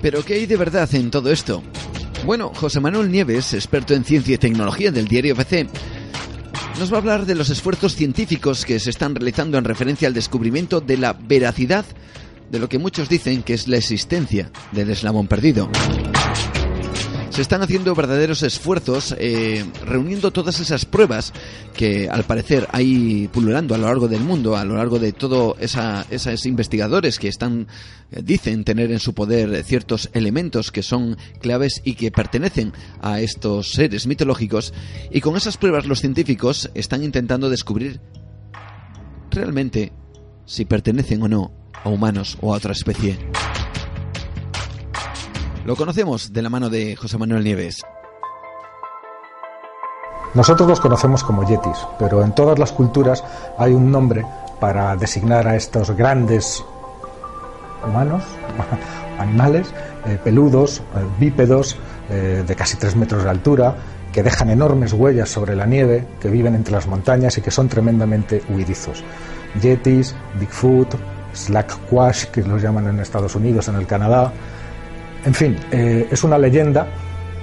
[0.00, 1.62] Pero ¿qué hay de verdad en todo esto?
[2.24, 5.66] Bueno, José Manuel Nieves, experto en ciencia y tecnología del diario FC,
[6.78, 10.14] nos va a hablar de los esfuerzos científicos que se están realizando en referencia al
[10.14, 11.84] descubrimiento de la veracidad
[12.50, 15.70] de lo que muchos dicen que es la existencia del eslabón perdido.
[17.30, 21.32] Se están haciendo verdaderos esfuerzos eh, reuniendo todas esas pruebas
[21.74, 25.56] que al parecer hay pululando a lo largo del mundo, a lo largo de todos
[25.60, 27.68] esos investigadores que están,
[28.10, 33.20] eh, dicen tener en su poder ciertos elementos que son claves y que pertenecen a
[33.20, 34.74] estos seres mitológicos.
[35.12, 38.00] Y con esas pruebas los científicos están intentando descubrir
[39.30, 39.92] realmente
[40.46, 41.52] si pertenecen o no
[41.84, 43.16] a humanos o a otra especie.
[45.70, 47.84] Lo conocemos de la mano de José Manuel Nieves.
[50.34, 53.22] Nosotros los conocemos como yetis, pero en todas las culturas
[53.56, 54.26] hay un nombre
[54.58, 56.64] para designar a estos grandes
[57.86, 58.24] humanos,
[59.20, 59.72] animales,
[60.06, 61.76] eh, peludos, eh, bípedos,
[62.08, 63.76] eh, de casi tres metros de altura,
[64.12, 67.68] que dejan enormes huellas sobre la nieve, que viven entre las montañas y que son
[67.68, 69.04] tremendamente huidizos.
[69.62, 70.96] Yetis, Bigfoot,
[71.32, 74.32] Slackwash, que los llaman en Estados Unidos, en el Canadá,
[75.24, 76.86] en fin, eh, es una leyenda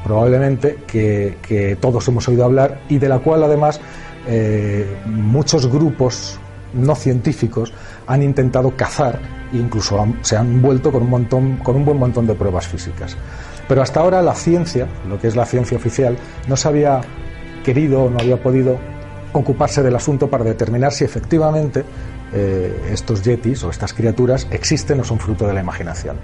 [0.04, 3.80] probablemente que, todos hemos oído hablar y de la cual además
[4.28, 6.40] eh, muchos grupos
[6.74, 7.74] no científicos
[8.08, 9.20] han intentado cazar
[9.54, 13.18] e incluso se han vuelto con un montón con un buen montón de pruebas físicas.
[13.68, 16.17] Pero hasta ahora la ciencia, lo que es la ciencia oficial,
[16.48, 17.02] no se había
[17.63, 18.78] querido o no había podido
[19.34, 21.84] ocuparse del asunto para determinar si efectivamente
[22.34, 26.17] eh, estos yetis o estas criaturas existen o son fruto de la imaginación.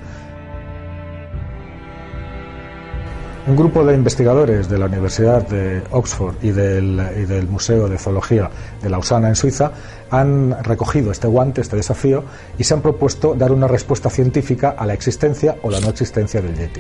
[3.46, 8.50] Un grupo de investigadores de la Universidad de Oxford y del, Museo de Zoología
[8.82, 9.74] de Lausana, en Suiza,
[10.10, 12.24] han recogido este guante, este desafío,
[12.58, 16.42] y se han propuesto dar una respuesta científica a la existencia o la no existencia
[16.42, 16.80] del Yeti.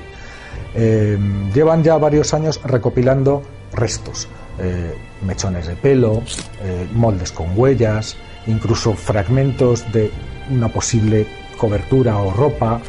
[0.74, 1.18] Eh,
[1.54, 3.44] llevan ya varios años recopilando
[3.74, 6.22] restos, eh, mechones de pelo,
[6.64, 8.16] eh, moldes con huellas,
[8.48, 10.12] incluso fragmentos de
[10.50, 12.80] una posible cobertura o ropa,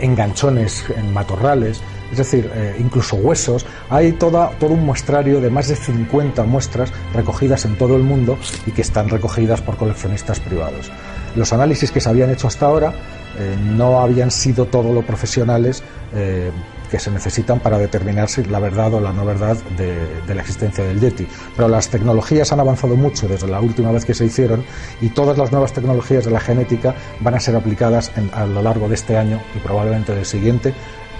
[0.00, 3.66] enganchones en matorrales, es decir, eh, incluso huesos.
[3.90, 8.38] Hay toda, todo un muestrario de más de 50 muestras recogidas en todo el mundo
[8.66, 10.90] y que están recogidas por coleccionistas privados.
[11.34, 12.94] Los análisis que se habían hecho hasta ahora
[13.38, 15.82] eh, no habían sido todo lo profesionales
[16.14, 16.50] eh,
[16.90, 20.84] que se necesitan para determinar si la verdad o la no verdad de, la existencia
[20.84, 21.26] del Yeti.
[21.56, 24.64] Pero las tecnologías han avanzado mucho desde la última vez que se hicieron
[25.00, 28.88] y todas las nuevas tecnologías de la genética van a ser aplicadas a lo largo
[28.88, 30.74] de este año y probablemente del siguiente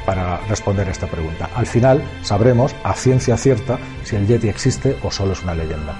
[0.06, 1.50] para responder a esta pregunta.
[1.54, 5.94] Al final sabremos a ciencia cierta si el Yeti existe o solo es una leyenda.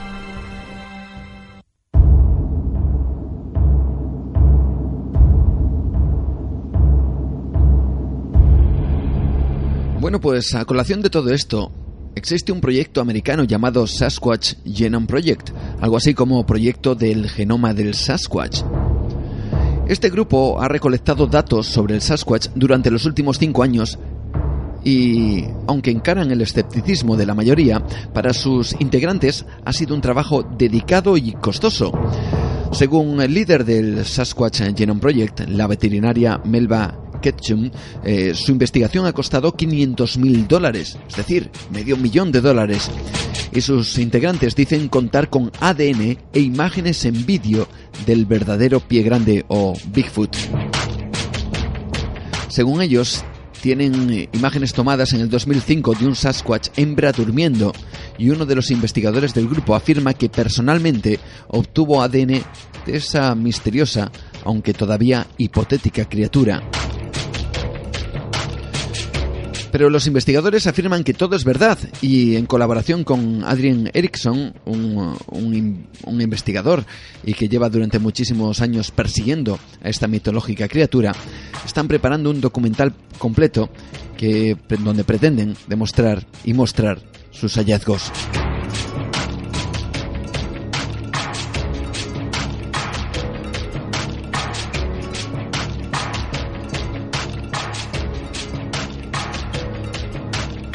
[10.00, 11.72] Bueno, pues a colación de todo esto,
[12.14, 15.50] existe un proyecto americano llamado Sasquatch Genome Project,
[15.80, 18.62] algo así como proyecto del genoma del Sasquatch.
[19.86, 23.96] Este grupo ha recolectado datos sobre el Sasquatch durante los últimos cinco años
[24.82, 30.42] y, aunque encaran el escepticismo de la mayoría, para sus integrantes ha sido un trabajo
[30.42, 31.92] dedicado y costoso.
[32.72, 37.70] Según el líder del Sasquatch Genome Project, la veterinaria Melba Ketchum,
[38.04, 42.90] eh, su investigación ha costado 500.000 dólares, es decir, medio millón de dólares.
[43.52, 47.66] Y sus integrantes dicen contar con ADN e imágenes en vídeo
[48.04, 50.36] del verdadero pie grande o Bigfoot.
[52.48, 53.24] Según ellos,
[53.60, 57.72] tienen eh, imágenes tomadas en el 2005 de un Sasquatch hembra durmiendo
[58.18, 61.18] y uno de los investigadores del grupo afirma que personalmente
[61.48, 62.42] obtuvo ADN
[62.86, 64.10] de esa misteriosa,
[64.44, 66.62] aunque todavía hipotética criatura.
[69.76, 75.86] Pero los investigadores afirman que todo es verdad y en colaboración con Adrian Erickson, un,
[76.18, 76.86] investigador
[77.22, 81.12] y que lleva durante muchísimos años persiguiendo a esta mitológica criatura,
[81.66, 83.68] están preparando un documental completo
[84.16, 86.98] que, donde pretenden demostrar y mostrar
[87.30, 88.10] sus hallazgos.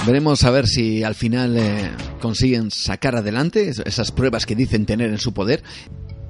[0.05, 5.11] Veremos a ver si al final eh, consiguen sacar adelante esas pruebas que dicen tener
[5.11, 5.61] en su poder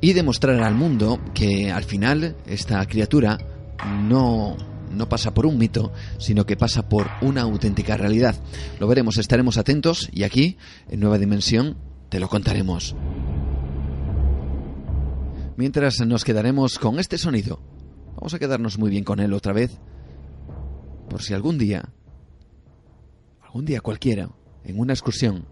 [0.01, 3.37] y demostrar al mundo que al final esta criatura
[4.03, 4.57] no,
[4.91, 8.35] no pasa por un mito, sino que pasa por una auténtica realidad.
[8.77, 10.57] Lo veremos, estaremos atentos y aquí,
[10.89, 11.77] en Nueva Dimensión,
[12.09, 12.93] te lo contaremos.
[15.55, 17.61] Mientras nos quedaremos con este sonido,
[18.15, 19.79] vamos a quedarnos muy bien con él otra vez,
[21.09, 21.93] por si algún día
[23.53, 24.29] un día cualquiera,
[24.63, 25.45] en una excursión,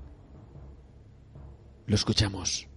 [1.86, 2.68] lo escuchamos.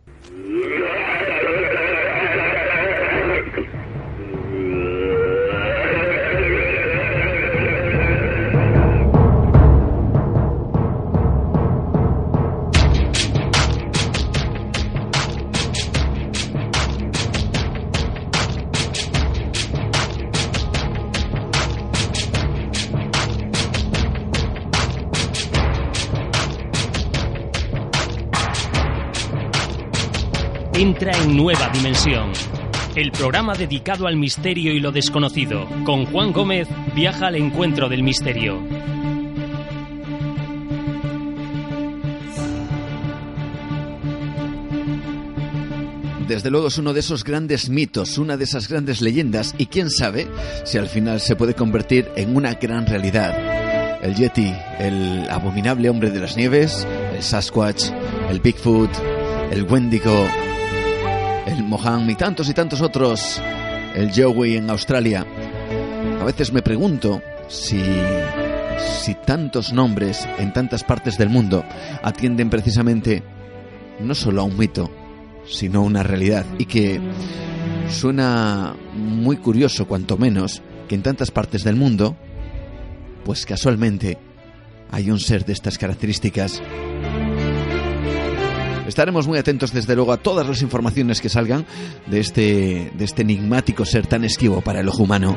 [30.83, 32.33] Entra en Nueva Dimensión.
[32.97, 35.69] El programa dedicado al misterio y lo desconocido.
[35.85, 38.61] Con Juan Gómez viaja al encuentro del misterio.
[46.27, 49.89] Desde luego es uno de esos grandes mitos, una de esas grandes leyendas y quién
[49.89, 50.27] sabe
[50.65, 54.03] si al final se puede convertir en una gran realidad.
[54.03, 57.85] El Yeti, el abominable hombre de las nieves, el Sasquatch,
[58.29, 58.91] el Bigfoot,
[59.53, 60.27] el Wendigo,
[61.47, 63.41] el Mohan y tantos y tantos otros,
[63.95, 65.27] el Joey en Australia.
[66.21, 67.83] A veces me pregunto si,
[68.79, 71.65] si tantos nombres en tantas partes del mundo
[72.03, 73.23] atienden precisamente
[74.01, 74.91] no solo a un mito,
[75.47, 76.47] sino a una realidad.
[76.59, 77.01] Y que
[77.89, 82.17] suena muy curioso, cuanto menos, que en tantas partes del mundo,
[83.25, 84.19] pues casualmente
[84.91, 86.63] hay un ser de estas características
[88.93, 91.65] Estaremos muy atentos desde luego a todas las informaciones que salgan
[92.09, 95.35] de este, de este enigmático ser tan esquivo para el ojo humano.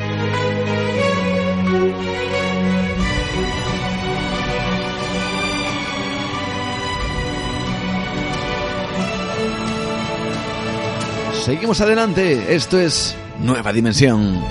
[11.45, 14.43] Seguimos adelante, esto es Nueva Dimensión.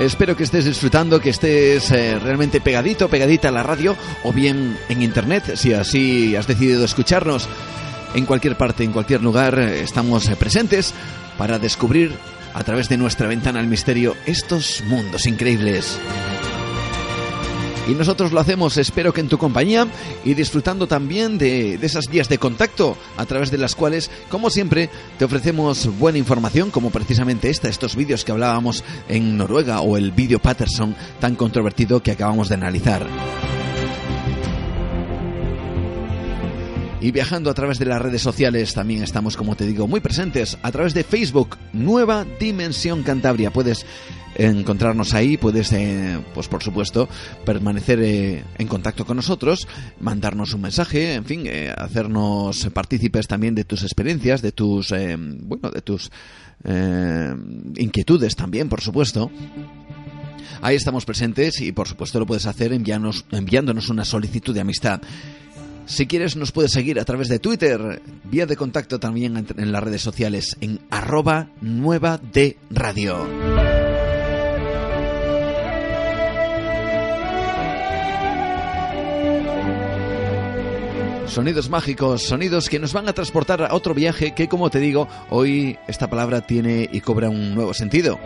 [0.00, 4.78] Espero que estés disfrutando, que estés eh, realmente pegadito, pegadita a la radio o bien
[4.88, 7.48] en internet, si así has decidido escucharnos.
[8.14, 10.94] En cualquier parte, en cualquier lugar, eh, estamos eh, presentes
[11.36, 12.12] para descubrir
[12.54, 15.98] a través de nuestra ventana al misterio estos mundos increíbles.
[17.88, 19.86] Y nosotros lo hacemos, espero que en tu compañía
[20.24, 24.50] y disfrutando también de, de, esas vías de contacto a través de las cuales, como
[24.50, 29.96] siempre, te ofrecemos buena información, como precisamente esta, estos vídeos que hablábamos en Noruega o
[29.96, 33.06] el vídeo Patterson tan controvertido que acabamos de analizar.
[37.00, 40.58] Y viajando a través de las redes sociales también estamos, como te digo, muy presentes
[40.62, 43.52] a través de Facebook, Nueva Dimensión Cantabria.
[43.52, 43.86] Puedes
[44.34, 47.08] encontrarnos ahí, puedes, eh, pues por supuesto,
[47.44, 49.68] permanecer eh, en contacto con nosotros,
[50.00, 55.16] mandarnos un mensaje, en fin, eh, hacernos partícipes también de tus experiencias, de tus, eh,
[55.16, 56.10] bueno, de tus
[56.64, 57.32] eh,
[57.76, 59.30] inquietudes también, por supuesto.
[60.60, 65.00] Ahí estamos presentes y por supuesto lo puedes hacer enviándonos, enviándonos una solicitud de amistad.
[65.88, 69.82] Si quieres nos puedes seguir a través de Twitter, vía de contacto también en las
[69.82, 73.26] redes sociales en arroba nueva de radio.
[81.26, 85.08] Sonidos mágicos, sonidos que nos van a transportar a otro viaje que, como te digo,
[85.30, 88.18] hoy esta palabra tiene y cobra un nuevo sentido.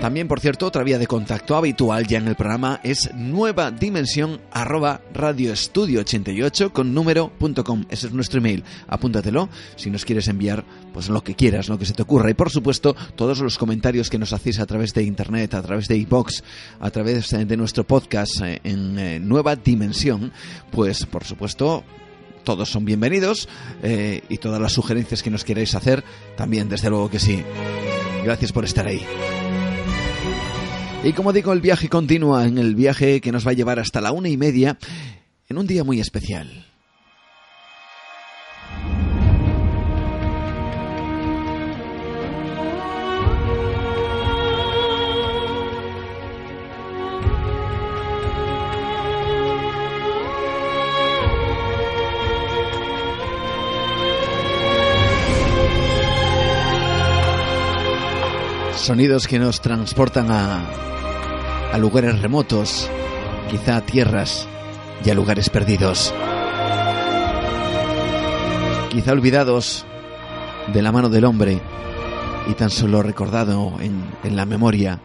[0.00, 4.40] También, por cierto, otra vía de contacto habitual ya en el programa es nueva dimensión
[4.50, 7.84] arroba radioestudio88 con número.com.
[7.90, 8.64] Ese es nuestro email.
[8.88, 12.30] Apúntatelo si nos quieres enviar pues lo que quieras, lo que se te ocurra.
[12.30, 15.86] Y por supuesto, todos los comentarios que nos hacéis a través de internet, a través
[15.86, 16.44] de iBox,
[16.80, 20.32] a través de nuestro podcast eh, en eh, Nueva Dimensión,
[20.70, 21.84] pues por supuesto
[22.42, 23.50] todos son bienvenidos
[23.82, 26.02] eh, y todas las sugerencias que nos queráis hacer
[26.38, 27.44] también, desde luego que sí.
[28.24, 29.04] Gracias por estar ahí.
[31.02, 34.02] Y como digo, el viaje continúa en el viaje que nos va a llevar hasta
[34.02, 34.78] la una y media
[35.48, 36.69] en un día muy especial.
[58.90, 60.66] Sonidos que nos transportan a,
[61.72, 62.90] a lugares remotos,
[63.48, 64.48] quizá a tierras
[65.04, 66.12] y a lugares perdidos.
[68.90, 69.86] Quizá olvidados
[70.72, 71.60] de la mano del hombre
[72.48, 75.00] y tan solo recordado en, en la memoria,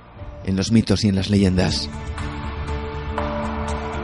[0.46, 1.88] en los mitos y en las leyendas.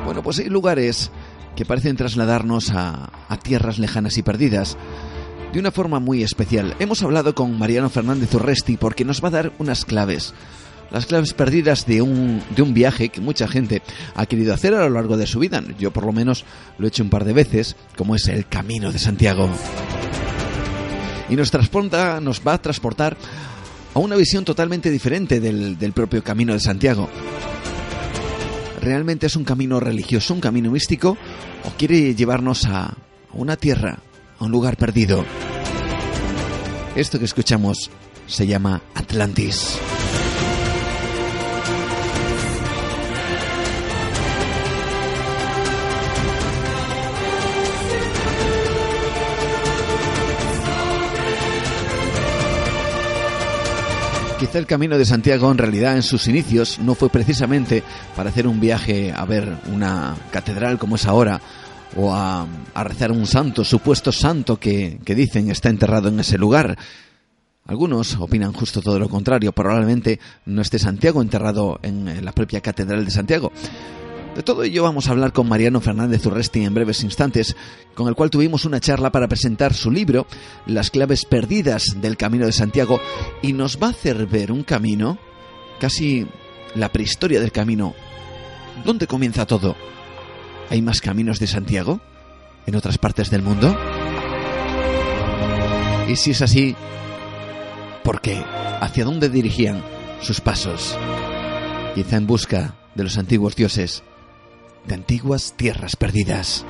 [0.06, 1.10] Bueno, pues hay lugares
[1.56, 4.78] que parecen trasladarnos a, a tierras lejanas y perdidas
[5.54, 6.76] de una forma muy especial.
[6.80, 10.34] Hemos hablado con Mariano Fernández Urresti porque nos va a dar unas claves.
[10.92, 13.82] Las claves perdidas de un, de un viaje que mucha gente
[14.16, 15.64] ha querido hacer a lo largo de su vida.
[15.80, 16.46] Yo por lo menos
[16.78, 19.50] lo he hecho un par de veces, como es el Camino de Santiago.
[21.30, 23.16] Y nos transporta, nos va a transportar
[23.94, 27.10] a una visión totalmente diferente del, del propio Camino de Santiago.
[28.82, 31.18] ¿Realmente es un camino religioso, un camino místico?
[31.66, 32.98] ¿O quiere llevarnos a
[33.32, 34.00] una tierra,
[34.40, 35.24] a un lugar perdido?
[36.96, 37.90] Esto que escuchamos
[38.28, 39.80] se llama Atlantis.
[54.38, 57.84] Quizá el camino de Santiago en realidad en sus inicios no fue precisamente
[58.18, 61.40] para hacer un viaje a ver una catedral como es ahora
[61.96, 66.38] o a, a rezar un santo, supuesto santo que, que dicen está enterrado en ese
[66.38, 66.78] lugar.
[67.66, 73.06] Algunos opinan justo todo lo contrario, probablemente no esté Santiago enterrado en la propia Catedral
[73.06, 73.52] de Santiago.
[74.36, 77.56] De todo ello vamos a hablar con Mariano Fernández Urresti en breves instantes,
[77.94, 80.26] con el cual tuvimos una charla para presentar su libro,
[80.66, 83.02] Las claves perdidas del Camino de Santiago,
[83.42, 85.18] y nos va a hacer ver un camino,
[85.82, 86.26] casi
[86.76, 87.94] la prehistoria del camino.
[88.86, 89.76] ¿Dónde comienza todo?
[90.72, 92.00] ¿Hay más caminos de Santiago?
[92.66, 93.78] ¿En otras partes del mundo?
[96.08, 96.78] Y si es así,
[98.06, 98.42] ¿por qué?
[98.80, 99.84] ¿Hacia dónde dirigían
[100.22, 100.98] sus pasos?
[101.94, 104.02] Quizá en busca de los antiguos dioses
[104.88, 106.66] de antiguas tierras perdidas.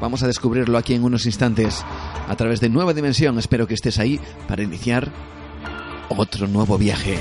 [0.00, 1.84] Vamos a descubrirlo aquí en unos instantes
[2.28, 3.38] a través de Nueva Dimensión.
[3.38, 5.12] Espero que estés ahí para iniciar
[6.08, 7.16] otro nuevo viaje.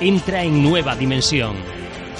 [0.00, 1.56] Entra en nueva dimensión.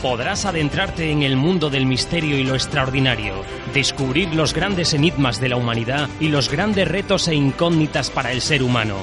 [0.03, 3.35] Podrás adentrarte en el mundo del misterio y lo extraordinario,
[3.75, 8.41] descubrir los grandes enigmas de la humanidad y los grandes retos e incógnitas para el
[8.41, 8.97] ser humano.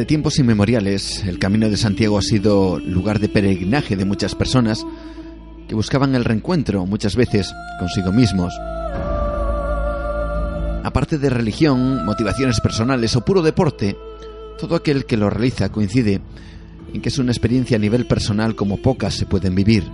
[0.00, 4.86] Desde tiempos inmemoriales, el Camino de Santiago ha sido lugar de peregrinaje de muchas personas
[5.68, 8.54] que buscaban el reencuentro, muchas veces, consigo mismos.
[10.82, 13.94] Aparte de religión, motivaciones personales o puro deporte,
[14.58, 16.22] todo aquel que lo realiza coincide
[16.94, 19.84] en que es una experiencia a nivel personal como pocas se pueden vivir.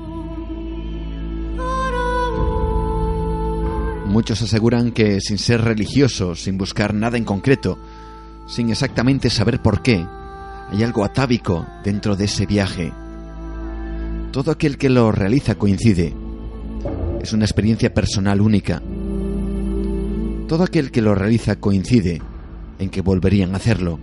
[4.07, 7.77] Muchos aseguran que sin ser religiosos, sin buscar nada en concreto,
[8.47, 10.07] sin exactamente saber por qué,
[10.71, 12.93] hay algo atávico dentro de ese viaje.
[14.33, 16.15] Todo aquel que lo realiza coincide.
[17.21, 18.83] Es una experiencia personal única.
[20.49, 22.21] Todo aquel que lo realiza coincide
[22.79, 23.99] en que volverían a hacerlo.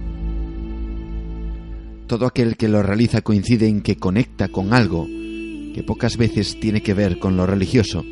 [2.08, 6.82] Todo aquel que lo realiza coincide en que conecta con algo que pocas veces tiene
[6.82, 8.04] que ver con lo religioso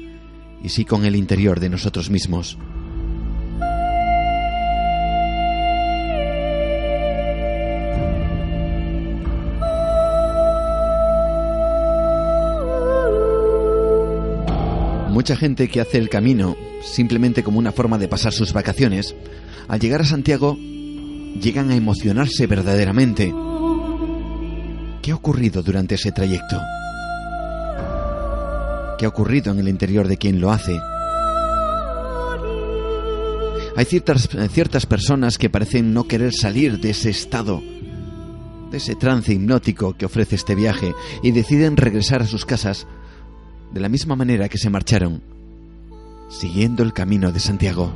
[0.63, 2.57] y sí con el interior de nosotros mismos.
[15.21, 19.13] Mucha gente que hace el camino simplemente como una forma de pasar sus vacaciones,
[19.67, 20.57] al llegar a Santiago
[21.39, 23.31] llegan a emocionarse verdaderamente.
[25.03, 26.59] ¿Qué ha ocurrido durante ese trayecto?
[28.97, 30.75] ¿Qué ha ocurrido en el interior de quien lo hace?
[33.75, 37.61] Hay ciertas, ciertas personas que parecen no querer salir de ese estado,
[38.71, 42.87] de ese trance hipnótico que ofrece este viaje, y deciden regresar a sus casas
[43.71, 45.21] de la misma manera que se marcharon,
[46.29, 47.93] siguiendo el camino de Santiago.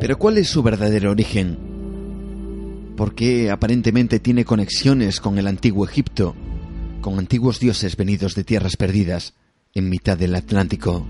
[0.00, 1.58] Pero ¿cuál es su verdadero origen?
[2.96, 6.36] ¿Por qué aparentemente tiene conexiones con el antiguo Egipto,
[7.00, 9.34] con antiguos dioses venidos de tierras perdidas
[9.74, 11.06] en mitad del Atlántico?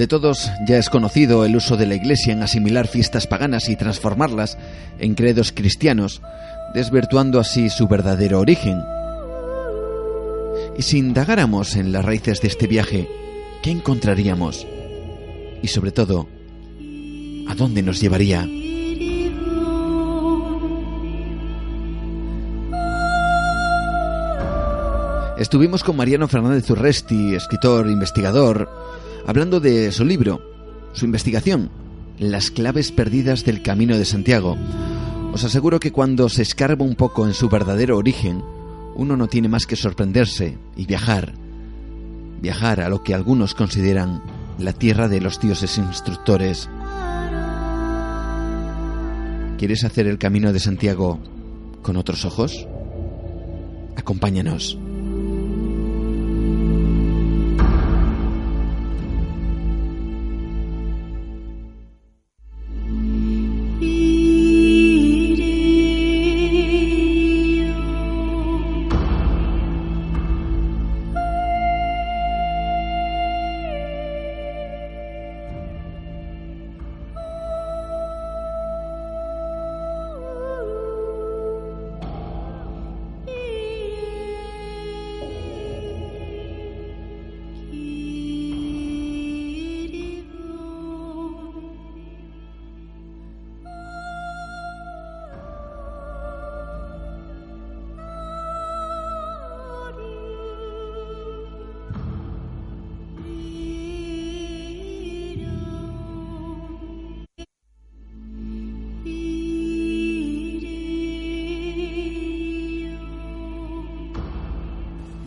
[0.00, 3.76] De todos ya es conocido el uso de la Iglesia en asimilar fiestas paganas y
[3.76, 4.56] transformarlas
[4.98, 6.22] en credos cristianos,
[6.72, 8.82] desvirtuando así su verdadero origen.
[10.78, 13.10] Y si indagáramos en las raíces de este viaje,
[13.62, 14.66] ¿qué encontraríamos?
[15.62, 16.28] Y sobre todo,
[17.46, 18.48] ¿a dónde nos llevaría?
[25.36, 28.99] Estuvimos con Mariano Fernández Urresti, escritor, investigador,
[29.30, 30.42] hablando de su libro,
[30.92, 31.70] su investigación,
[32.18, 34.56] Las claves perdidas del Camino de Santiago.
[35.32, 38.42] Os aseguro que cuando se escarba un poco en su verdadero origen,
[38.96, 41.32] uno no tiene más que sorprenderse y viajar.
[42.42, 44.20] Viajar a lo que algunos consideran
[44.58, 46.68] la tierra de los dioses instructores.
[49.58, 51.20] ¿Quieres hacer el camino de Santiago
[51.82, 52.66] con otros ojos?
[53.94, 54.76] Acompáñanos.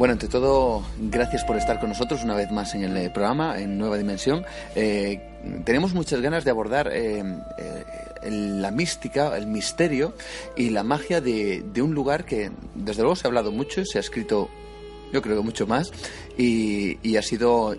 [0.04, 3.58] Bueno, ante todo, gracias por estar con nosotros una vez más en el eh, programa,
[3.58, 4.43] en Nueva Dimensión.
[4.76, 5.22] Eh,
[5.64, 7.24] tenemos muchas ganas de abordar eh,
[8.30, 10.14] la mística, el misterio
[10.58, 14.01] y la magia de, un lugar que, desde luego, se ha hablado mucho, se ha
[14.01, 14.49] escrito,
[15.14, 15.93] yo creo que mucho más,
[16.38, 17.74] y, ha sido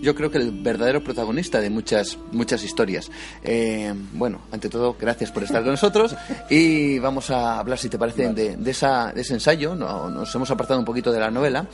[0.00, 3.10] yo creo que el verdadero protagonista de muchas, muchas historias.
[3.42, 6.14] Eh, bueno, ante todo, gracias por estar con nosotros
[6.50, 9.74] y vamos a hablar, si te parece, de, de, esa, de ese ensayo.
[9.74, 11.66] No, nos hemos apartado un poquito de la novela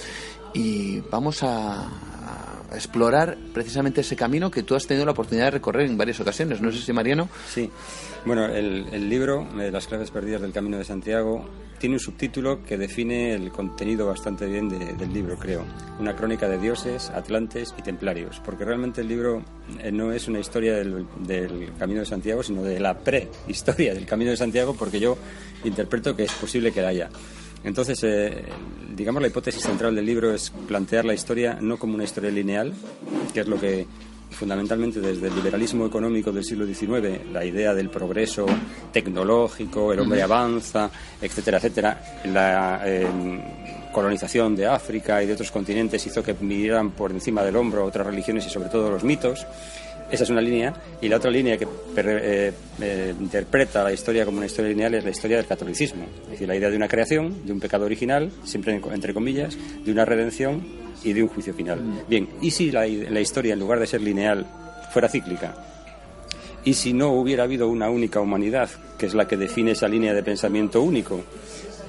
[0.52, 1.88] y vamos a,
[2.74, 6.60] explorar precisamente ese camino que tú has tenido la oportunidad de recorrer en varias ocasiones.
[6.60, 7.28] No sé si Mariano.
[7.48, 7.70] Sí.
[8.24, 11.44] Bueno, el, libro, eh, Las claves perdidas del Camino de Santiago,
[11.78, 15.64] tiene un subtítulo que define el contenido bastante bien del libro, creo.
[15.98, 18.40] Una crónica de dioses, atlantes y templarios.
[18.42, 19.42] Porque realmente el libro
[19.80, 24.06] eh, no es una historia del, del Camino de Santiago, sino de la prehistoria del
[24.06, 25.18] Camino de Santiago, porque yo
[25.64, 27.10] interpreto que es posible que la haya.
[27.64, 28.44] Entonces, eh,
[28.94, 32.72] digamos, la hipótesis central del libro es plantear la historia no como una historia lineal,
[33.32, 33.86] que es lo que
[34.30, 38.46] fundamentalmente desde el liberalismo económico del siglo XIX, la idea del progreso
[38.92, 40.90] tecnológico, el hombre avanza,
[41.22, 43.06] etcétera, etcétera, la eh,
[43.92, 48.06] colonización de África y de otros continentes hizo que miraran por encima del hombro otras
[48.06, 49.46] religiones y sobre todo los mitos.
[50.14, 50.72] Esa es una línea.
[51.00, 55.02] Y la otra línea que eh, eh, interpreta la historia como una historia lineal es
[55.02, 56.04] la historia del catolicismo.
[56.24, 59.90] Es decir, la idea de una creación, de un pecado original, siempre entre comillas, de
[59.90, 60.64] una redención
[61.02, 62.04] y de un juicio final.
[62.08, 64.46] Bien, ¿y si la, la historia, en lugar de ser lineal,
[64.92, 65.56] fuera cíclica?
[66.64, 70.14] ¿Y si no hubiera habido una única humanidad, que es la que define esa línea
[70.14, 71.24] de pensamiento único?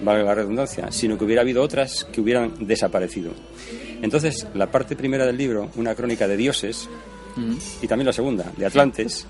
[0.02, 3.32] valga la redundancia, sino que hubiera habido otras que hubieran desaparecido.
[4.02, 6.90] Entonces, la parte primera del libro, una crónica de dioses,
[7.82, 9.28] y también la segunda, de Atlantes,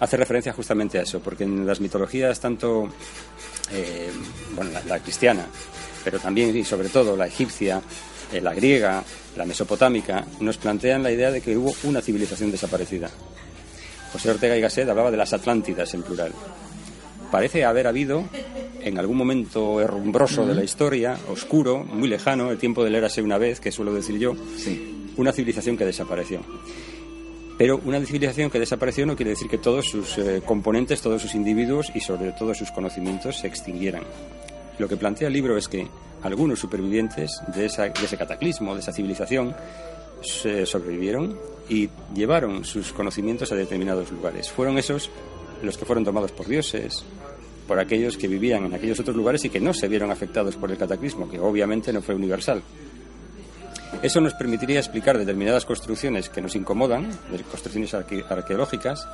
[0.00, 2.88] hace referencia justamente a eso, porque en las mitologías tanto,
[3.72, 4.10] eh,
[4.54, 5.46] bueno, la, cristiana,
[6.04, 7.80] pero también y sobre todo la egipcia,
[8.32, 9.02] eh, la griega,
[9.36, 13.10] la mesopotámica, nos plantean la idea de que hubo una civilización desaparecida.
[14.12, 16.32] José Ortega y Gasset hablaba de las Atlántidas en plural.
[17.30, 18.24] Parece haber habido,
[18.80, 23.36] en algún momento herrumbroso de la historia, oscuro, muy lejano, el tiempo del érase una
[23.36, 24.34] vez, que suelo decir yo,
[25.16, 26.40] una civilización que desapareció.
[27.58, 31.34] Pero una civilización que desapareció no quiere decir que todos sus eh, componentes, todos sus
[31.34, 34.02] individuos y sobre todo sus conocimientos se extinguieran.
[34.78, 35.88] Lo que plantea el libro es que
[36.22, 39.54] algunos supervivientes de, ese cataclismo, de esa civilización,
[40.22, 41.38] sobrevivieron
[41.68, 44.50] y llevaron sus conocimientos a determinados lugares.
[44.50, 45.10] Fueron esos
[45.62, 47.04] los que fueron tomados por dioses,
[47.66, 50.70] por aquellos que vivían en aquellos otros lugares y que no se vieron afectados por
[50.70, 52.62] el cataclismo, que obviamente no fue universal.
[54.02, 57.08] Eso nos permitiría explicar determinadas construcciones que nos incomodan,
[57.50, 59.06] construcciones arqueológicas,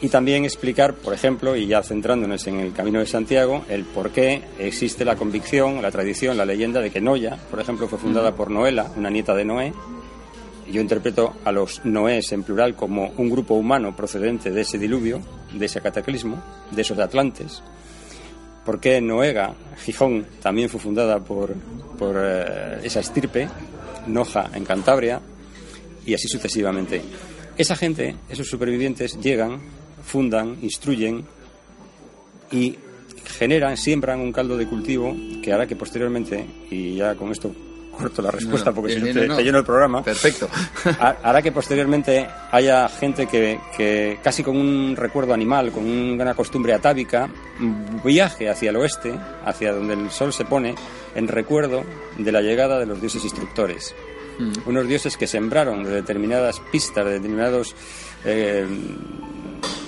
[0.00, 4.10] y también explicar, por ejemplo, y ya centrándonos en el Camino de Santiago, el por
[4.10, 8.34] qué existe la convicción, la tradición, la leyenda de que Noya, por ejemplo, fue fundada
[8.34, 9.72] por Noela, una nieta de Noé.
[10.68, 15.20] Yo interpreto a los Noés en plural como un grupo humano procedente de ese diluvio,
[15.52, 16.42] de ese cataclismo,
[16.72, 17.62] de esos atlantes
[18.64, 19.54] por qué Noega,
[19.84, 21.54] Gijón, también fue fundada por,
[21.98, 23.48] por eh, esa estirpe,
[24.06, 25.20] Noja en Cantabria,
[26.04, 27.02] y así sucesivamente.
[27.56, 29.60] Esa gente, esos supervivientes, llegan,
[30.04, 31.24] fundan, instruyen
[32.50, 32.76] y
[33.24, 37.54] generan, siembran un caldo de cultivo que hará que posteriormente, y ya con esto
[37.92, 40.02] corto la respuesta porque si no te, lleno el programa.
[40.02, 40.48] Perfecto.
[41.00, 46.74] hará que posteriormente haya gente que, que, casi con un recuerdo animal, con una costumbre
[46.74, 47.28] atávica,
[48.04, 49.14] viaje hacia el oeste,
[49.44, 50.74] hacia donde el sol se pone,
[51.14, 51.84] en recuerdo
[52.18, 53.94] de la llegada de los dioses instructores.
[54.38, 54.52] Mm.
[54.68, 57.74] Unos dioses que sembraron de determinadas pistas, de determinados,
[58.24, 58.66] eh,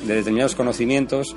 [0.05, 1.35] de determinados conocimientos,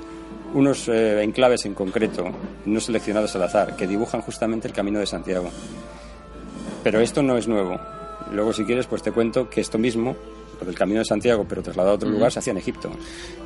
[0.54, 2.24] unos eh, enclaves en concreto,
[2.64, 5.50] no seleccionados al azar, que dibujan justamente el camino de Santiago.
[6.90, 7.78] Pero esto no es nuevo.
[8.32, 10.16] Luego, si quieres, pues te cuento que esto mismo,
[10.58, 12.90] lo del Camino de Santiago, pero trasladado a otro lugar, se hacía en Egipto.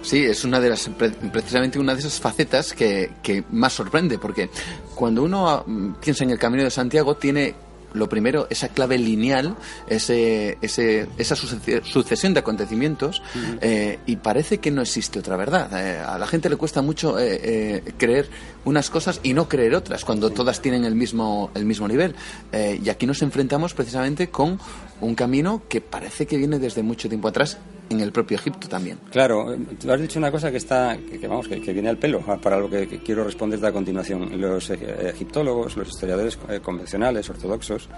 [0.01, 0.88] Sí, es una de las,
[1.32, 4.49] precisamente una de esas facetas que, que más sorprende, porque
[4.95, 7.53] cuando uno mm, piensa en el Camino de Santiago, tiene
[7.95, 13.22] lo primero, esa clave lineal, ese, ese, esa sucesión de acontecimientos,
[13.61, 15.70] eh, y parece que no existe otra verdad.
[15.72, 18.28] Eh, a la gente le cuesta mucho eh, creer
[18.64, 22.14] unas cosas y no creer otras, cuando todas tienen el mismo, el mismo nivel.
[22.53, 24.59] y aquí nos enfrentamos precisamente con
[25.03, 27.59] un camino que parece que viene desde mucho tiempo atrás
[27.90, 28.98] en el propio Egipto también.
[29.11, 32.38] Claro, tú has dicho una cosa que está, que, vamos, que, viene al pelo ah,
[32.40, 34.40] para lo que, quiero responderte a continuación.
[34.40, 37.88] Los egiptólogos, los historiadores eh, convencionales, ortodoxos,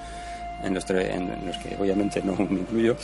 [0.64, 2.96] en los, en los, que obviamente no me incluyo,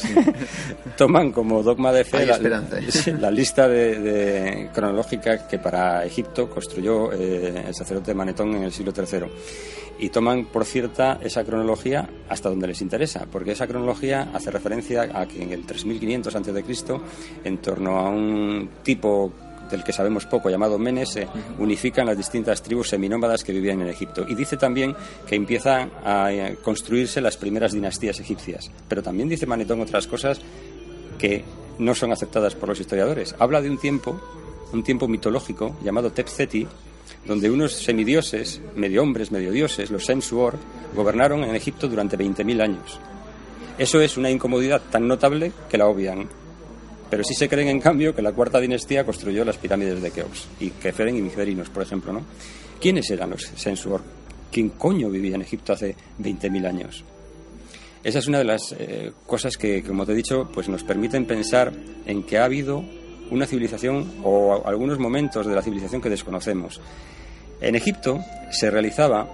[0.97, 7.75] toman como dogma de fe la, lista de, cronológica que para Egipto construyó eh, el
[7.75, 9.27] sacerdote Manetón en el siglo III
[10.01, 15.03] y toman por cierta esa cronología hasta donde les interesa, porque esa cronología hace referencia
[15.15, 16.65] a que en el 3500 a.C.,
[17.45, 19.33] en torno a un tipo
[19.71, 23.89] del que sabemos poco, llamado Menes, se unifican las distintas tribus seminómadas que vivían en
[23.89, 24.25] Egipto.
[24.29, 24.95] Y dice también
[25.27, 28.71] que empiezan a eh, construirse las primeras dinastías egipcias.
[28.89, 30.41] Pero también dice Manetón otras cosas
[31.19, 31.45] que
[31.79, 33.35] no son aceptadas por los historiadores.
[33.39, 34.21] Habla de un tiempo,
[34.73, 36.67] un tiempo mitológico llamado Tepzeti,
[37.27, 40.57] donde unos semidioses, medio hombres, medio dioses, los Sensuor,
[40.95, 42.99] gobernaron en Egipto durante 20.000 años.
[43.79, 46.29] Eso es una incomodidad tan notable que la obvian.
[47.11, 50.47] Pero sí se creen, en cambio, que la cuarta dinastía construyó las pirámides de Keops
[50.61, 52.25] y Keferen y Migerinos, por ejemplo, ¿no?
[52.81, 54.01] ¿Quiénes eran los Sensuor?
[54.51, 57.05] ¿Quién coño vivía en Egipto hace 20.000 años?
[58.03, 61.27] Esa es una de las eh, cosas que, como te he dicho, pues nos permiten
[61.27, 61.73] pensar
[62.07, 62.83] en que ha habido
[63.31, 66.81] una civilización o algunos momentos de la civilización que desconocemos.
[67.61, 69.33] En Egipto se realizaba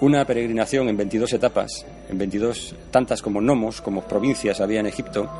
[0.00, 5.30] una peregrinación en 22 etapas, en 22 tantas como nomos, como provincias había en Egipto,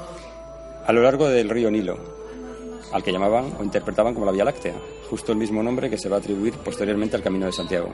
[0.86, 1.98] a lo largo del río Nilo,
[2.92, 4.74] al que llamaban o interpretaban como la Vía Láctea,
[5.08, 7.92] justo el mismo nombre que se va a atribuir posteriormente al Camino de Santiago.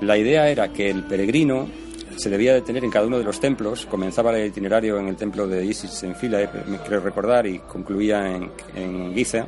[0.00, 1.68] La idea era que el peregrino
[2.16, 3.86] se debía detener en cada uno de los templos.
[3.86, 8.34] Comenzaba el itinerario en el templo de Isis en Fila, me creo recordar, y concluía
[8.34, 9.46] en, en Giza.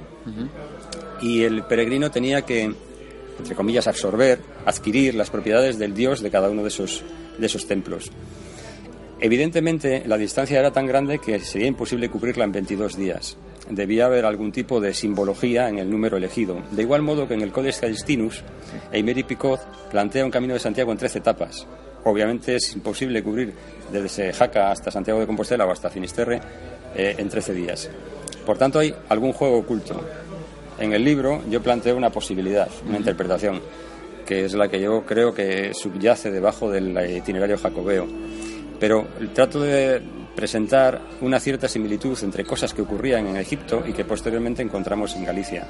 [1.20, 2.62] Y el peregrino tenía que,
[3.38, 7.02] entre comillas, absorber, adquirir las propiedades del dios de cada uno de esos,
[7.38, 8.10] de esos templos.
[9.24, 13.36] Evidentemente, la distancia era tan grande que sería imposible cubrirla en 22 días.
[13.70, 16.60] Debía haber algún tipo de simbología en el número elegido.
[16.72, 18.42] De igual modo que en el Codex Callistinus,
[18.90, 19.60] Eimeri Picot
[19.92, 21.68] plantea un camino de Santiago en 13 etapas,
[22.02, 23.54] obviamente es imposible cubrir
[23.92, 26.40] desde Jaca hasta Santiago de Compostela o hasta Finisterre
[26.96, 27.88] eh, en 13 días.
[28.44, 30.00] Por tanto, hay algún juego oculto.
[30.80, 33.60] En el libro yo planteo una posibilidad, una interpretación,
[34.26, 38.08] que es la que yo creo que subyace debajo del itinerario jacobeo.
[38.82, 40.02] Pero trato de
[40.34, 45.24] presentar una cierta similitud entre cosas que ocurrían en Egipto y que posteriormente encontramos en
[45.24, 45.68] Galicia.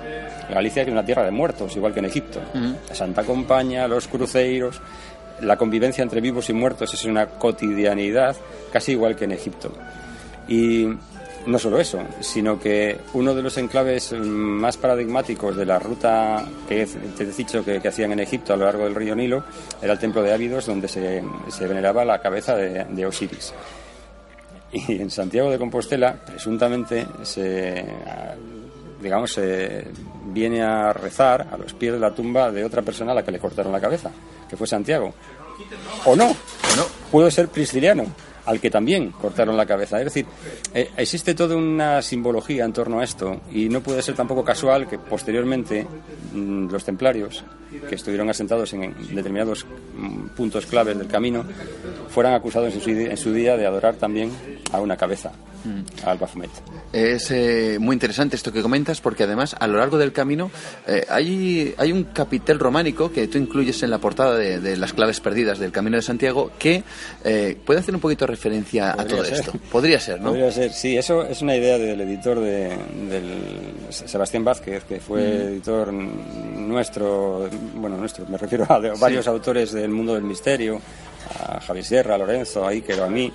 [0.48, 2.40] Galicia es una tierra de muertos, igual que en Egipto.
[2.88, 4.80] La Santa Compaña, los cruceiros,
[5.42, 8.34] la convivencia entre vivos y muertos es una cotidianidad
[8.72, 9.74] casi igual que en Egipto.
[10.48, 10.86] Y
[11.46, 16.86] no solo eso, sino que uno de los enclaves más paradigmáticos de la ruta que
[17.16, 19.42] te he dicho que, hacían en Egipto a lo largo del río Nilo
[19.80, 21.22] era el templo de Ávidos, donde se,
[21.66, 23.52] veneraba la cabeza de, Osiris.
[24.72, 27.84] Y en Santiago de Compostela, presuntamente, se,
[29.02, 29.84] digamos, se
[30.26, 33.32] viene a rezar a los pies de la tumba de otra persona a la que
[33.32, 34.10] le cortaron la cabeza
[34.52, 35.14] que fue Santiago.
[36.04, 36.84] O no, no.
[37.10, 38.04] pudo ser Prisciliano,
[38.52, 39.98] al que también cortaron la cabeza.
[39.98, 40.26] Es decir,
[40.74, 44.86] eh, existe toda una simbología en torno a esto y no puede ser tampoco casual
[44.86, 45.86] que posteriormente
[46.32, 47.42] mm, los templarios,
[47.88, 49.64] que estuvieron asentados en, determinados
[49.96, 51.44] mm, puntos claves del camino,
[52.08, 54.30] fueran acusados en su día de adorar también
[54.70, 55.32] a una cabeza.
[55.64, 56.06] Mm.
[56.06, 56.50] al Baphomet.
[56.92, 60.50] Es eh, muy interesante esto que comentas porque además a lo largo del camino
[60.86, 65.20] eh, hay, hay un capitel románico que tú incluyes en la portada de, las claves
[65.20, 66.82] perdidas del Camino de Santiago que
[67.24, 69.52] eh, puede hacer un poquito de referencia a todo esto.
[69.70, 70.30] Podría ser, ¿no?
[70.30, 70.96] Podría ser, sí.
[70.96, 72.76] Eso es una idea del editor de,
[73.08, 73.32] del
[73.90, 75.48] Sebastián Vázquez, que fue mm.
[75.48, 80.80] editor nuestro, bueno, nuestro, me refiero a varios autores del mundo del misterio,
[81.38, 83.32] a Javier Sierra, a Lorenzo, a Iker o a mí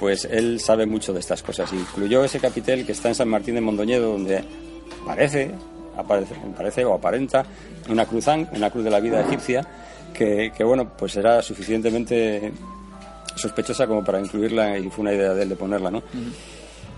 [0.00, 1.70] pues él sabe mucho de estas cosas.
[1.74, 4.42] Incluyó ese capitel que está en San Martín de Mondoñedo, donde
[5.04, 5.50] parece,
[5.94, 7.44] aparece, parece o aparenta
[7.90, 9.62] una cruzán, una cruz de la vida egipcia,
[10.14, 12.50] que, bueno, pues era suficientemente
[13.36, 16.02] sospechosa como para incluirla y fue una idea de él de ponerla, ¿no?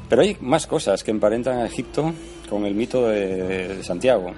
[0.08, 2.12] Pero hay más cosas que emparentan a Egipto
[2.48, 4.32] con el mito de, Santiago.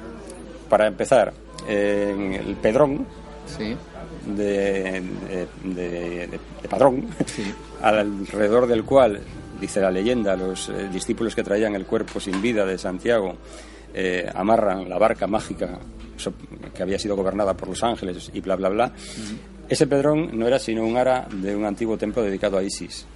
[0.70, 1.34] Para empezar,
[1.68, 3.06] el Pedrón,
[3.46, 3.76] sí
[4.26, 5.02] de,
[5.64, 7.06] de, Padrón,
[7.84, 9.20] alrededor del cual,
[9.60, 13.36] dice la leyenda, los eh, discípulos que traían el cuerpo sin vida de Santiago
[13.92, 15.78] eh, amarran la barca mágica
[16.74, 18.92] que había sido gobernada por los ángeles y bla, bla, bla.
[19.68, 23.06] Ese Pedrón no era sino un ara de un antiguo templo dedicado a Isis.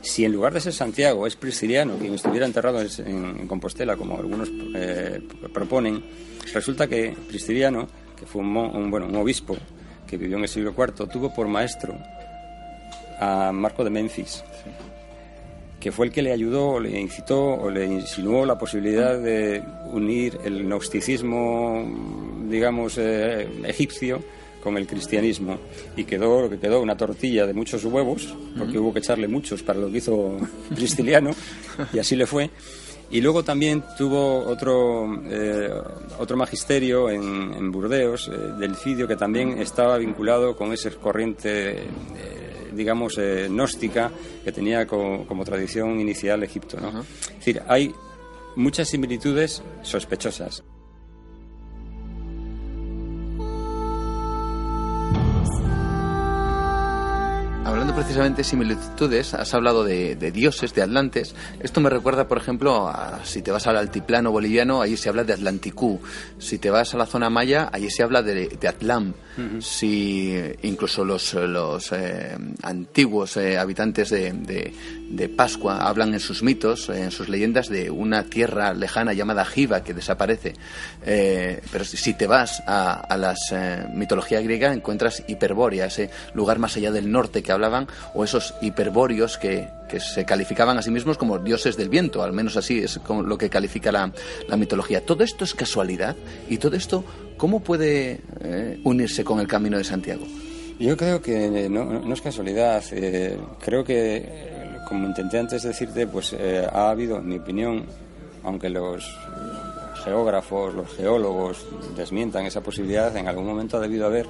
[0.00, 4.48] Si en lugar de ser Santiago es Prisciliano quien estuviera enterrado en, Compostela, como algunos
[4.74, 5.20] eh,
[5.52, 6.02] proponen,
[6.52, 9.56] resulta que Prisciliano que fue un, bueno, un obispo
[10.06, 11.96] que vivió en el siglo IV, tuvo por maestro
[13.18, 14.44] a Marco de Memphis,
[15.80, 19.62] que fue el que le ayudó, le incitó o le insinuó la posibilidad de
[19.92, 21.84] unir el gnosticismo,
[22.48, 24.22] digamos, eh, egipcio
[24.62, 25.58] con el cristianismo.
[25.96, 29.62] Y quedó lo que quedó una tortilla de muchos huevos porque hubo que echarle muchos
[29.62, 30.36] para lo que hizo
[30.74, 31.30] Prisciliano
[31.92, 32.50] y así le fue.
[33.10, 35.70] Y luego también tuvo otro, eh,
[36.18, 42.47] otro magisterio en, Burdeos, eh, del Cidio, que también estaba vinculado con esa corriente, eh,
[42.78, 44.10] digamos, gnóstica
[44.44, 46.80] que tenía como, tradición inicial Egipto.
[46.80, 47.00] ¿no?
[47.00, 47.94] Es decir, hay
[48.56, 50.64] muchas similitudes sospechosas.
[57.88, 61.34] Hablando precisamente de similitudes, has hablado de, dioses, de atlantes.
[61.58, 65.24] Esto me recuerda, por ejemplo, a, si te vas al altiplano boliviano, allí se habla
[65.24, 65.98] de Atlanticú.
[66.36, 69.14] Si te vas a la zona maya, allí se habla de, de Atlam.
[69.60, 70.34] Si
[70.64, 74.74] incluso los, los eh, antiguos eh, habitantes de, de,
[75.36, 79.94] Pascua hablan en sus mitos, en sus leyendas, de una tierra lejana llamada Jiva que
[79.94, 80.54] desaparece.
[81.04, 83.34] Eh, pero si te vas a, a la
[83.92, 89.38] mitología griega, encuentras Hiperbórea, ese lugar más allá del norte que hablaban, o esos hiperbóreos
[89.38, 92.98] que, que se calificaban a sí mismos como dioses del viento, al menos así es
[92.98, 94.12] como lo que califica la,
[94.48, 95.04] la mitología.
[95.04, 96.16] ¿Todo esto es casualidad?
[96.48, 97.04] ¿Y todo esto
[97.36, 100.26] cómo puede eh, unirse con el Camino de Santiago?
[100.78, 102.84] Yo creo que no, es casualidad.
[102.92, 104.57] Eh, creo que,
[104.88, 107.84] como intenté antes decirte, pues eh, ha habido, en mi opinión,
[108.42, 109.04] aunque los
[110.02, 114.26] geógrafos, los geólogos desmientan esa posibilidad, en algún momento ha debido haber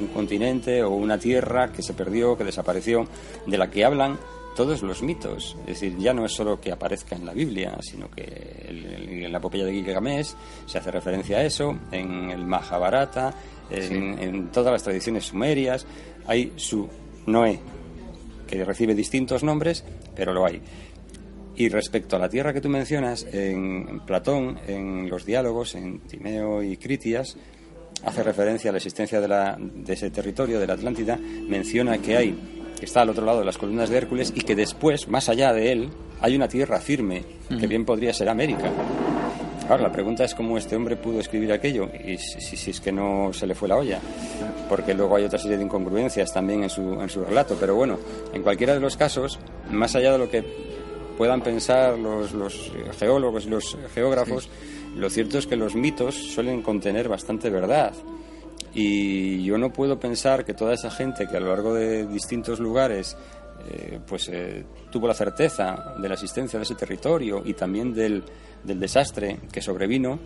[0.00, 3.06] un continente o una tierra que se perdió, que desapareció,
[3.46, 4.18] de la que hablan
[4.54, 5.56] todos los mitos.
[5.62, 9.38] Es decir, ya no es solo que aparezca en la Biblia, sino que en la
[9.38, 10.34] epopeya de Gilgamesh
[10.66, 13.34] se hace referencia a eso, en el Mahabharata,
[13.70, 15.86] en, en todas las tradiciones sumerias,
[16.26, 16.88] hay su
[17.26, 17.60] Noé,
[18.48, 19.84] que recibe distintos nombres,
[20.16, 20.60] pero lo hay.
[21.54, 26.62] Y respecto a la tierra que tú mencionas, en Platón, en los diálogos, en Timeo
[26.62, 27.36] y Critias,
[28.04, 32.16] hace referencia a la existencia de, la, de ese territorio, de la Atlántida, menciona que
[32.16, 32.38] hay,
[32.78, 35.52] que está al otro lado de las columnas de Hércules y que después, más allá
[35.52, 35.90] de él,
[36.20, 38.70] hay una tierra firme, que bien podría ser América.
[39.68, 42.90] Ahora, la pregunta es cómo este hombre pudo escribir aquello y si, si, es que
[42.90, 44.00] no se le fue la olla,
[44.66, 47.54] porque luego hay otra serie de incongruencias también en su, en su relato.
[47.60, 47.98] Pero bueno,
[48.32, 49.38] en cualquiera de los casos,
[49.70, 50.42] más allá de lo que
[51.18, 54.48] puedan pensar los, los geólogos y los geógrafos,
[54.96, 57.92] lo cierto es que los mitos suelen contener bastante verdad.
[58.72, 62.58] Y yo no puedo pensar que toda esa gente que a lo largo de distintos
[62.58, 63.16] lugares
[63.70, 68.24] eh, pues eh, tuvo la certeza de la existencia de ese territorio y también del,
[68.64, 70.18] del desastre que sobrevino,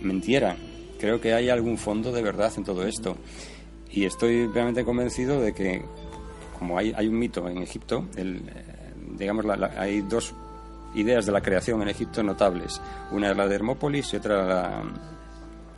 [0.00, 0.56] mentieran.
[0.98, 3.16] Creo que hay algún fondo de verdad en todo esto.
[3.90, 5.82] Y estoy realmente convencido de que,
[6.58, 9.44] como hay, hay un mito en Egipto, el, eh, digamos,
[9.76, 10.34] hay dos
[10.94, 12.80] ideas de la creación en Egipto notables.
[13.10, 14.82] Una es la de Hermópolis y otra la,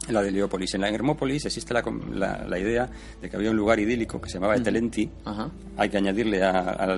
[0.08, 0.74] la de Heliópolis.
[0.74, 2.88] En la Hermópolis existe la, la, idea
[3.20, 5.08] de que había un lugar idílico que se llamaba Etelenti.
[5.76, 6.96] Hay que añadirle a,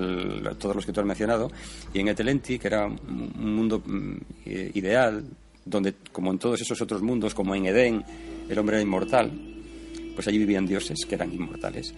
[0.57, 1.51] todos los que tú has mencionado.
[1.93, 5.23] Y en Etelenti, que era un mundo mm, ideal,
[5.65, 8.03] donde, como en todos esos otros mundos, como en Edén,
[8.49, 9.31] el hombre era inmortal,
[10.15, 11.93] pues allí vivían dioses que eran inmortales.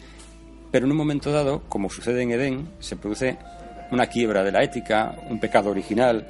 [0.72, 3.38] Pero en un momento dado, como sucede en Edén, se produce
[3.92, 6.28] una quiebra de la ética, un pecado original,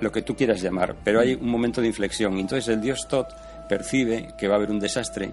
[0.00, 2.38] lo que tú quieras llamar, pero hay un momento de inflexión.
[2.38, 3.28] Entonces el dios Tot
[3.68, 5.32] percibe que va a haber un desastre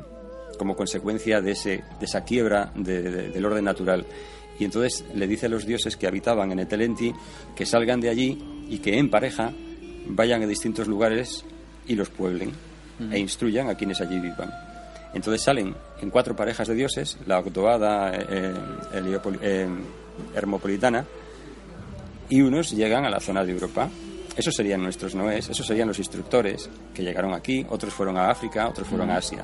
[0.58, 4.06] como consecuencia de, ese, de esa quiebra del orden natural.
[4.60, 7.14] Y entonces le dice a los dioses que habitaban en Etelenti
[7.56, 8.38] que salgan de allí
[8.70, 9.52] y que en pareja
[10.08, 11.44] vayan a distintos lugares
[11.88, 12.52] y los pueblen
[13.12, 14.52] e instruyan a quienes allí vivan.
[15.14, 18.54] Entonces salen en cuatro parejas de dioses, la octoada eh,
[18.94, 19.68] eh,
[20.34, 21.06] hermopolitana,
[22.30, 23.90] y unos llegan a la zona de Europa.
[24.36, 28.68] Esos serían nuestros noés, esos serían los instructores que llegaron aquí, otros fueron a África,
[28.68, 29.44] otros fueron a Asia.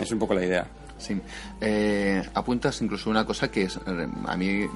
[0.00, 0.66] Es un poco la idea.
[0.98, 1.20] Sí.
[1.60, 3.78] Eh, apuntas incluso una cosa que es,
[4.26, 4.66] a mí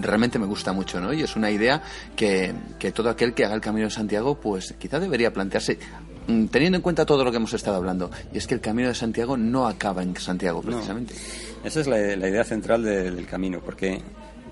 [0.00, 1.12] realmente me gusta mucho, ¿no?
[1.12, 1.82] Y es una idea
[2.16, 5.78] que, que todo aquel que haga el Camino de Santiago, pues quizá debería plantearse,
[6.26, 8.88] mm, teniendo en cuenta todo lo que hemos estado hablando, y es que el Camino
[8.88, 11.14] de Santiago no acaba en Santiago, precisamente.
[11.62, 14.02] Esa es la, la idea central del camino, porque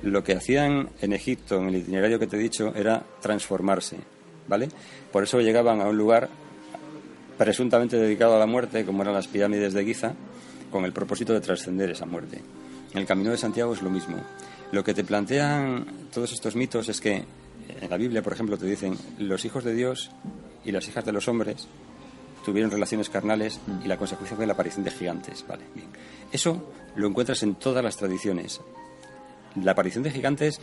[0.03, 3.99] lo que hacían en Egipto, en el itinerario que te he dicho, era transformarse,
[4.51, 4.69] ¿vale?
[5.11, 6.29] Por eso llegaban a un lugar
[7.39, 10.13] presuntamente dedicado a la muerte, como eran las pirámides de Giza,
[10.71, 12.43] con el propósito de trascender esa muerte.
[12.93, 14.19] El Camino de Santiago es lo mismo.
[14.73, 17.25] Lo que te plantean todos estos mitos es que
[17.81, 20.11] en la Biblia, por ejemplo, te dicen los hijos de Dios
[20.65, 21.67] y las hijas de los hombres
[22.45, 25.45] tuvieron relaciones carnales y la consecuencia fue la aparición de gigantes.
[25.49, 25.63] Vale.
[26.33, 28.61] Eso lo encuentras en todas las tradiciones
[29.57, 30.61] la aparición de gigantes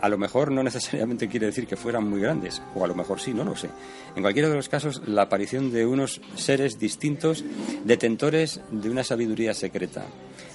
[0.00, 3.20] a lo mejor no necesariamente quiere decir que fueran muy grandes, o a lo mejor
[3.20, 3.68] sí, no lo sé.
[4.16, 7.44] En cualquiera de los casos, la aparición de unos seres distintos,
[7.84, 10.04] detentores de una sabiduría secreta.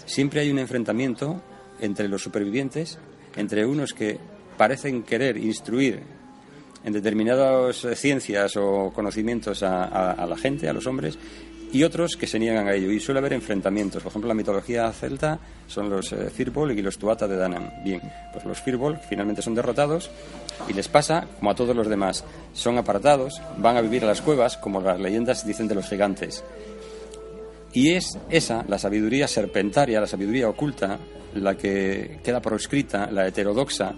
[0.05, 1.41] Siempre hay un enfrentamiento
[1.79, 2.97] entre los supervivientes,
[3.35, 4.17] entre unos que
[4.57, 6.01] parecen querer instruir
[6.83, 11.17] en determinadas ciencias o conocimientos a, a la gente, a los hombres,
[11.75, 12.89] y otros que se niegan a ello.
[12.89, 14.01] Y suele haber enfrentamientos.
[14.01, 17.69] Por ejemplo, la mitología celta son los eh, Firbolg y los Tuata de Danam.
[17.83, 18.01] Bien,
[18.31, 20.09] pues los Firbolg finalmente son derrotados
[20.69, 22.23] y les pasa como a todos los demás.
[22.53, 26.45] Son apartados, van a vivir a las cuevas, como las leyendas dicen de los gigantes.
[27.73, 30.97] Y es esa, la sabiduría serpentaria, la sabiduría oculta,
[31.33, 33.93] la que queda proscrita, la heterodoxa,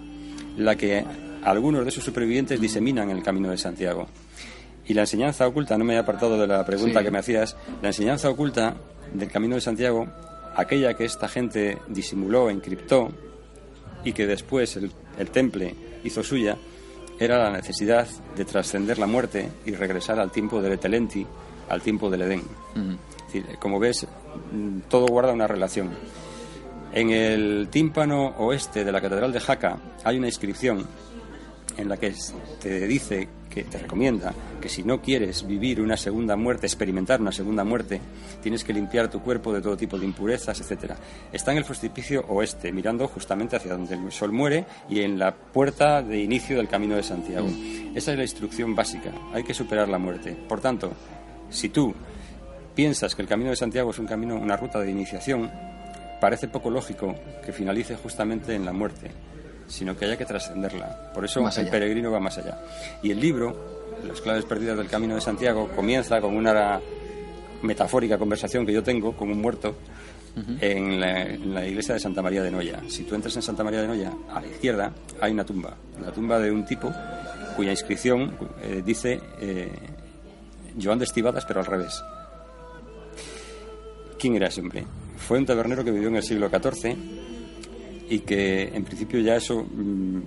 [0.56, 1.04] la que
[1.44, 4.08] algunos de sus supervivientes diseminan en el camino de Santiago.
[4.88, 7.88] Y la enseñanza oculta, no me he apartado de la pregunta que me hacías, la
[7.88, 8.74] enseñanza oculta
[9.12, 10.08] del camino de Santiago,
[10.56, 13.10] aquella que esta gente disimuló, encriptó
[14.02, 14.90] y que después el,
[15.30, 15.74] temple
[16.04, 16.56] hizo suya,
[17.18, 21.26] era la necesidad de trascender la muerte y regresar al tiempo del Etelenti,
[21.68, 22.42] al tiempo del Edén.
[23.58, 24.06] Como ves,
[24.52, 25.90] mm, todo guarda una relación.
[26.94, 30.86] En el tímpano oeste de la Catedral de Jaca hay una inscripción
[31.76, 32.14] en la que
[32.60, 37.32] te dice que te recomienda que si no quieres vivir una segunda muerte, experimentar una
[37.32, 38.00] segunda muerte,
[38.42, 40.96] tienes que limpiar tu cuerpo de todo tipo de impurezas, etcétera.
[41.32, 45.34] Está en el precipicio oeste, mirando justamente hacia donde el sol muere y en la
[45.34, 47.48] puerta de inicio del Camino de Santiago.
[47.94, 49.12] Esa es la instrucción básica.
[49.32, 50.36] Hay que superar la muerte.
[50.48, 50.92] Por tanto,
[51.50, 51.94] si tú
[52.74, 55.50] piensas que el Camino de Santiago es un camino, una ruta de iniciación,
[56.20, 59.10] parece poco lógico que finalice justamente en la muerte,
[59.68, 61.12] sino que haya que trascenderla.
[61.14, 62.58] Por eso el peregrino va más allá.
[63.02, 66.80] Y el libro, Las claves perdidas del Camino de Santiago, comienza con una
[67.62, 69.76] metafórica conversación que yo tengo con un muerto
[70.60, 72.80] en, la, iglesia de Santa María de Noya.
[72.88, 76.12] Si tú entras en Santa María de Noya, a la izquierda hay una tumba, la
[76.12, 76.92] tumba de un tipo
[77.56, 79.72] cuya inscripción eh, dice eh,
[80.80, 82.00] Joan de Estivadas, pero al revés.
[84.16, 84.84] ¿Quién era ese hombre?
[85.16, 86.96] Fue un tabernero que vivió en el siglo XIV
[88.08, 89.62] y que en principio ya eso...
[89.62, 90.20] Mm,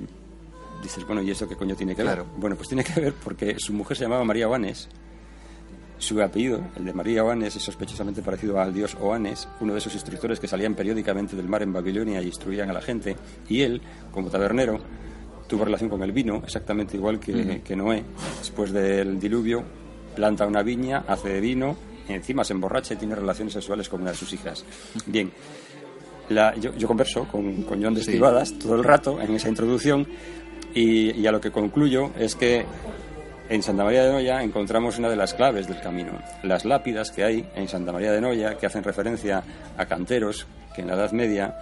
[0.81, 2.23] dices, bueno, ¿y eso qué coño tiene que ver?
[2.37, 4.89] Bueno, pues tiene que ver porque su mujer se llamaba María Oanes.
[5.99, 9.93] Su apellido, el de María Oanes, es sospechosamente parecido al dios Oanes, uno de esos
[9.93, 13.15] instructores que salían periódicamente del mar en Babilonia y instruían a la gente.
[13.47, 13.79] Y él,
[14.11, 14.79] como tabernero,
[15.47, 18.03] tuvo relación con el vino, exactamente igual que, que Noé.
[18.39, 19.63] Después del diluvio,
[20.15, 21.77] planta una viña, hace de vino
[22.13, 24.65] encima se emborracha y tiene relaciones sexuales con una de sus hijas.
[25.05, 25.31] Bien,
[26.29, 28.19] yo, converso con, con John de
[28.59, 30.07] todo el rato en esa introducción
[30.73, 32.65] y, a lo que concluyo es que
[33.49, 36.13] en Santa María de Noya encontramos una de las claves del camino.
[36.43, 39.43] Las lápidas que hay en Santa María de Noya, que hacen referencia
[39.77, 41.57] a canteros que en la Edad Media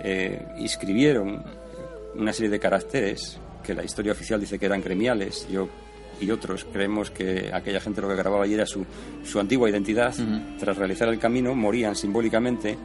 [0.00, 1.44] eh, inscribieron
[2.16, 5.46] una serie de caracteres que la historia oficial dice que eran gremiales.
[5.48, 5.68] Yo
[6.20, 8.84] y otros creemos que aquella gente lo que grababa allí era su,
[9.24, 10.14] su antigua identidad.
[10.58, 12.76] Tras realizar el camino, morían simbólicamente,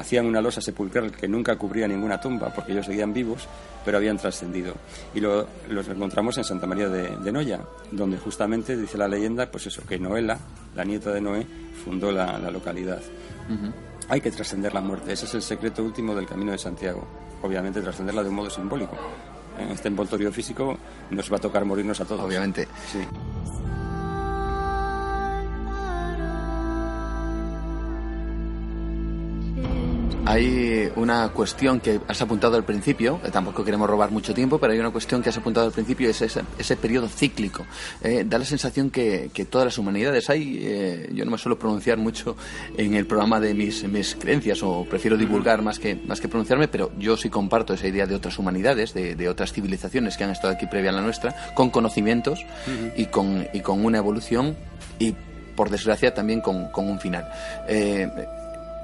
[0.00, 3.46] hacían una losa sepulcral que nunca cubría ninguna tumba, porque ellos seguían vivos,
[3.84, 4.74] pero habían trascendido.
[5.14, 9.66] Y lo, los encontramos en Santa María de, Noya, donde justamente dice la leyenda, pues
[9.66, 10.38] eso, que Noela,
[10.74, 11.46] la nieta de Noé,
[11.84, 13.00] fundó la, localidad.
[14.08, 17.06] Hay que trascender la muerte, ese es el secreto último del Camino de Santiago.
[17.42, 18.96] Obviamente trascenderla de un modo simbólico
[19.58, 20.78] en este envoltorio físico
[21.10, 22.22] nos va a tocar morirnos a todos.
[22.22, 22.66] Obviamente.
[22.90, 23.00] Sí.
[30.26, 34.78] Hay una cuestión que has apuntado al principio, tampoco queremos robar mucho tiempo, pero hay
[34.78, 37.66] una cuestión que has apuntado al principio, es ese, ese periodo cíclico.
[38.02, 41.98] Eh, da la sensación que, todas las humanidades hay, eh, yo no me suelo pronunciar
[41.98, 42.36] mucho
[42.76, 46.68] en el programa de mis, mis creencias, o prefiero divulgar más que, más que pronunciarme,
[46.68, 50.52] pero yo sí comparto esa idea de otras humanidades, de, otras civilizaciones que han estado
[50.52, 52.44] aquí previa a la nuestra, con conocimientos
[52.96, 54.56] y, con, y con una evolución
[54.98, 55.14] y
[55.56, 57.28] por desgracia también con, con un final.
[57.68, 58.08] Eh,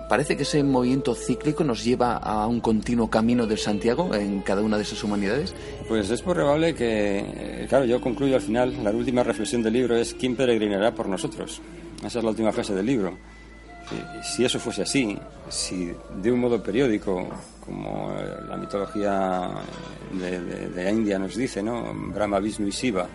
[0.08, 4.62] parece que ese movimiento cíclico nos lleva a un continuo camino del Santiago en cada
[4.62, 5.54] una de esas humanidades?
[5.88, 9.96] Pues es probable que, eh, claro, yo concluyo al final, la última reflexión del libro
[9.96, 11.60] es ¿quién peregrinará por nosotros?
[12.04, 13.16] Esa es la última frase del libro.
[14.22, 15.16] Si eso fuese así,
[15.48, 17.28] si de un modo periódico,
[17.64, 19.48] como eh, la mitología
[20.12, 21.94] de, de, India nos dice, ¿no?
[22.12, 23.06] Brahma, Vishnu y Shiva,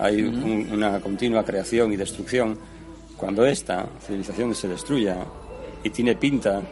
[0.00, 2.58] hay una continua creación y destrucción,
[3.16, 5.16] cuando esta civilización se destruya,
[5.84, 6.62] y tiene pinta,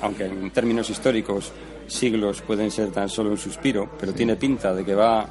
[0.00, 1.52] aunque en términos históricos
[1.86, 5.28] siglos pueden ser tan solo un suspiro, pero tiene pinta de que va,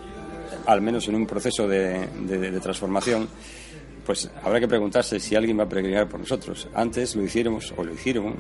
[0.65, 3.27] al menos en un proceso de, transformación,
[4.05, 6.67] pues habrá que preguntarse si alguien va a peregrinar por nosotros.
[6.73, 8.35] Antes lo hiciéramos, o lo hicieron,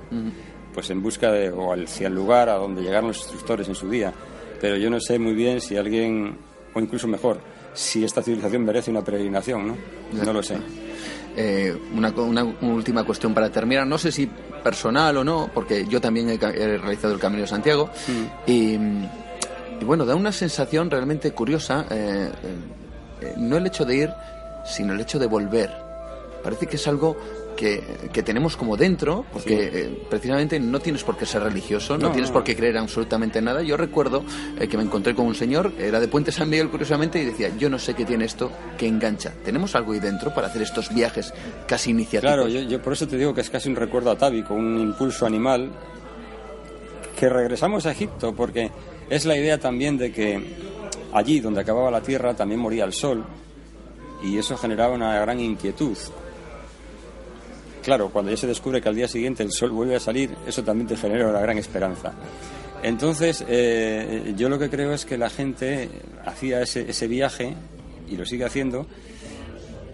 [0.73, 3.89] pues en busca de, o hacia el lugar a donde llegaron los instructores en su
[3.89, 4.13] día.
[4.59, 6.35] Pero yo no sé muy bien si alguien,
[6.73, 7.39] o incluso mejor,
[7.73, 9.77] si esta civilización merece una peregrinación, ¿no?
[10.11, 10.57] No lo sé.
[11.41, 14.27] Eh, una, última cuestión para terminar, no sé si
[14.61, 18.45] personal o no, porque yo también he, realizado el Camino de Santiago mm.
[18.45, 18.77] y,
[19.85, 22.29] bueno, da una sensación realmente curiosa, eh,
[23.21, 24.09] eh, no el hecho de ir,
[24.65, 25.71] sino el hecho de volver.
[26.43, 27.15] Parece que es algo
[27.59, 32.31] que, tenemos como dentro, porque eh, precisamente no tienes por qué ser religioso, no, tienes
[32.31, 33.61] por qué creer absolutamente nada.
[33.61, 34.23] Yo recuerdo
[34.57, 37.51] eh, que me encontré con un señor, era de Puente San Miguel curiosamente, y decía,
[37.57, 39.33] yo no sé qué tiene esto que engancha.
[39.43, 41.33] ¿Tenemos algo ahí dentro para hacer estos viajes
[41.67, 42.33] casi iniciativos?
[42.33, 45.25] Claro, yo, yo por eso te digo que es casi un recuerdo atávico, un impulso
[45.25, 45.69] animal,
[47.19, 48.71] que regresamos a Egipto, porque
[49.09, 50.41] es la idea también de que
[51.11, 53.25] allí donde acababa la tierra también moría el sol,
[54.23, 55.97] y eso generaba una gran inquietud.
[57.89, 60.63] Claro, cuando ya se descubre que al día siguiente el sol vuelve a salir, eso
[60.63, 62.13] también te genera una gran esperanza.
[62.83, 65.89] Entonces, eh, yo lo que creo es que la gente
[66.23, 67.55] hacía ese, ese, viaje,
[68.07, 68.85] y lo sigue haciendo,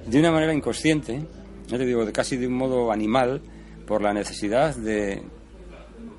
[0.07, 1.26] de una manera inconsciente,
[1.69, 3.41] yo te digo, de casi de un modo animal,
[3.88, 5.22] por la necesidad de,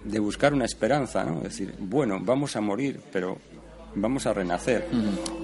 [0.03, 1.43] de buscar una esperanza, ¿no?
[1.43, 3.37] Es decir, bueno, vamos a morir, pero
[3.97, 4.87] vamos a renacer.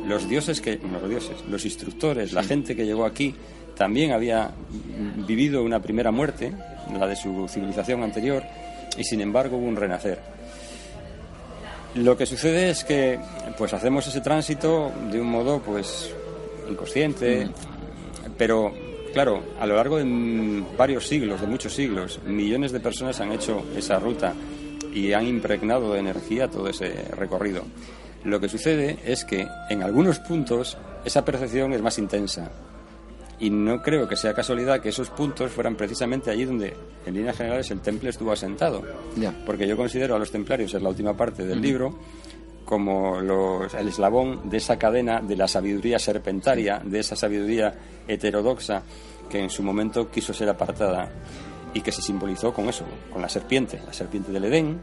[0.06, 3.34] Los dioses que, no los dioses, los instructores, la gente que llegó aquí,
[3.82, 4.48] también había
[5.26, 6.52] vivido una primera muerte,
[6.96, 8.44] la de su civilización anterior,
[8.96, 10.20] y sin embargo hubo un renacer.
[11.96, 13.18] Lo que sucede es que
[13.59, 16.14] pues hacemos ese tránsito de un modo pues
[16.70, 17.48] inconsciente,
[18.38, 18.72] pero
[19.12, 23.64] claro, a lo largo de varios siglos, de muchos siglos, millones de personas han hecho
[23.76, 24.32] esa ruta
[24.94, 27.64] y han impregnado de energía todo ese recorrido.
[28.22, 32.48] Lo que sucede es que en algunos puntos esa percepción es más intensa.
[33.38, 37.36] Y no creo que sea casualidad que esos puntos fueran precisamente allí donde, en líneas
[37.36, 38.82] generales, el temple estuvo asentado.
[39.44, 41.98] Porque yo considero a los templarios, es la última parte del libro,
[42.64, 47.74] como los, el eslabón de esa cadena de la sabiduría serpentaria, de esa sabiduría
[48.06, 48.82] heterodoxa
[49.28, 51.10] que en su momento quiso ser apartada
[51.74, 54.78] y que se simbolizó con eso, con la serpiente, la serpiente del Edén,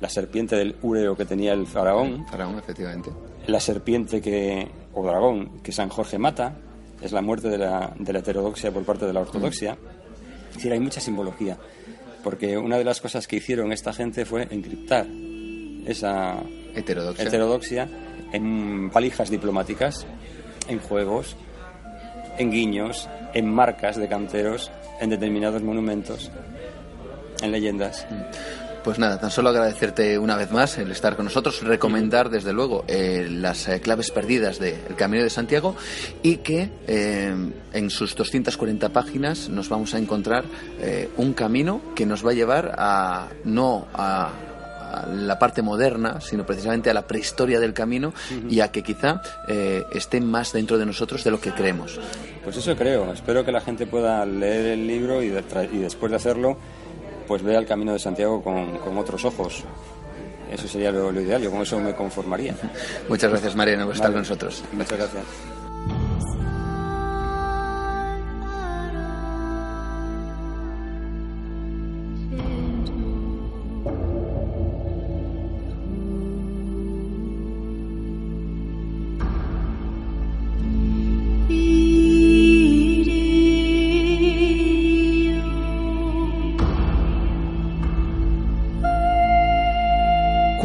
[0.00, 2.26] la serpiente del úreo que tenía el faraón.
[2.26, 3.10] Faraón, efectivamente.
[3.46, 6.56] La serpiente que, o dragón que San Jorge mata,
[7.04, 9.76] es la muerte de la, de la heterodoxia por parte de la ortodoxia.
[10.48, 11.58] Es decir, hay mucha simbología,
[12.22, 15.06] porque una de las cosas que hicieron esta gente fue encriptar
[15.86, 16.42] esa
[16.74, 17.88] heterodoxia, heterodoxia
[18.32, 20.06] en palijas diplomáticas,
[20.68, 21.36] en juegos,
[22.38, 24.70] en guiños, en marcas de canteros,
[25.00, 26.30] en determinados monumentos,
[27.42, 28.06] en leyendas.
[28.10, 28.73] Mm.
[28.84, 32.84] Pues nada, tan solo agradecerte una vez más el estar con nosotros, recomendar desde luego
[32.86, 35.74] eh, las eh, claves perdidas del Camino de Santiago
[36.22, 37.34] y que eh,
[37.72, 40.44] en sus 240 páginas nos vamos a encontrar
[41.16, 44.30] un camino que nos va a llevar a no a,
[45.14, 48.12] la parte moderna, sino precisamente a la prehistoria del camino
[48.48, 49.20] y a que quizá
[49.92, 51.98] esté más dentro de nosotros de lo que creemos.
[52.44, 53.12] Pues eso creo.
[53.12, 55.28] Espero que la gente pueda leer el libro y,
[55.72, 56.58] y después de hacerlo
[57.26, 59.64] pues vea el camino de Santiago con, otros ojos.
[60.50, 62.54] Eso sería lo, ideal, yo con eso me conformaría.
[63.08, 64.62] Muchas gracias, Mariano, por estar con nosotros.
[64.72, 65.63] Muchas gracias.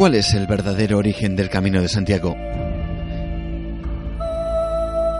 [0.00, 2.34] ¿Cuál es el verdadero origen del Camino de Santiago?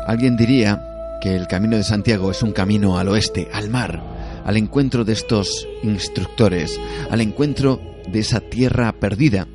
[0.07, 4.03] Alguien diría que el Camino de Santiago es un camino al oeste, al mar,
[4.43, 6.81] al encuentro de estos instructores,
[7.11, 7.79] al encuentro
[8.11, 9.47] de esa tierra perdida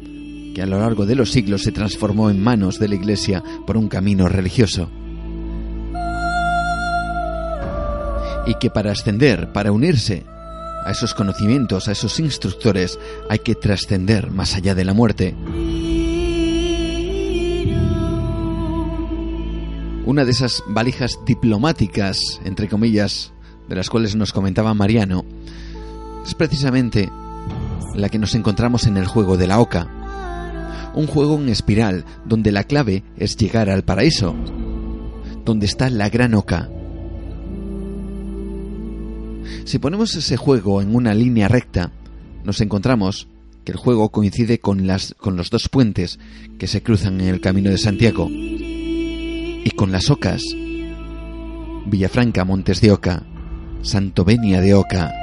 [0.54, 3.78] que a lo largo de los siglos se transformó en manos de la Iglesia por
[3.78, 4.92] un camino religioso.
[8.46, 10.24] Y que para ascender, para unirse
[10.86, 13.00] a esos conocimientos, a esos instructores,
[13.30, 15.36] hay que trascender más allá de la muerte.
[20.06, 23.34] Una de esas valijas diplomáticas, entre comillas,
[23.68, 25.26] de las cuales nos comentaba Mariano,
[26.24, 27.10] es precisamente
[27.96, 29.88] la que nos encontramos en el juego de la oca.
[30.94, 34.36] Un juego en espiral donde la clave es llegar al paraíso,
[35.44, 36.70] donde está la gran oca,
[39.66, 41.92] si ponemos ese juego en una línea recta,
[42.44, 43.28] nos encontramos
[43.66, 46.20] que el juego coincide con, las, con los dos puentes
[46.60, 50.44] que se cruzan en el camino de Santiago y con las ocas.
[51.88, 53.24] Villafranca, Montes de Oca,
[53.82, 55.14] Santovenia de Oca.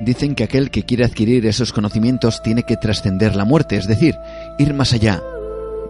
[0.00, 4.14] Dicen que aquel que quiere adquirir esos conocimientos tiene que trascender la muerte, es decir,
[4.58, 5.20] ir más allá,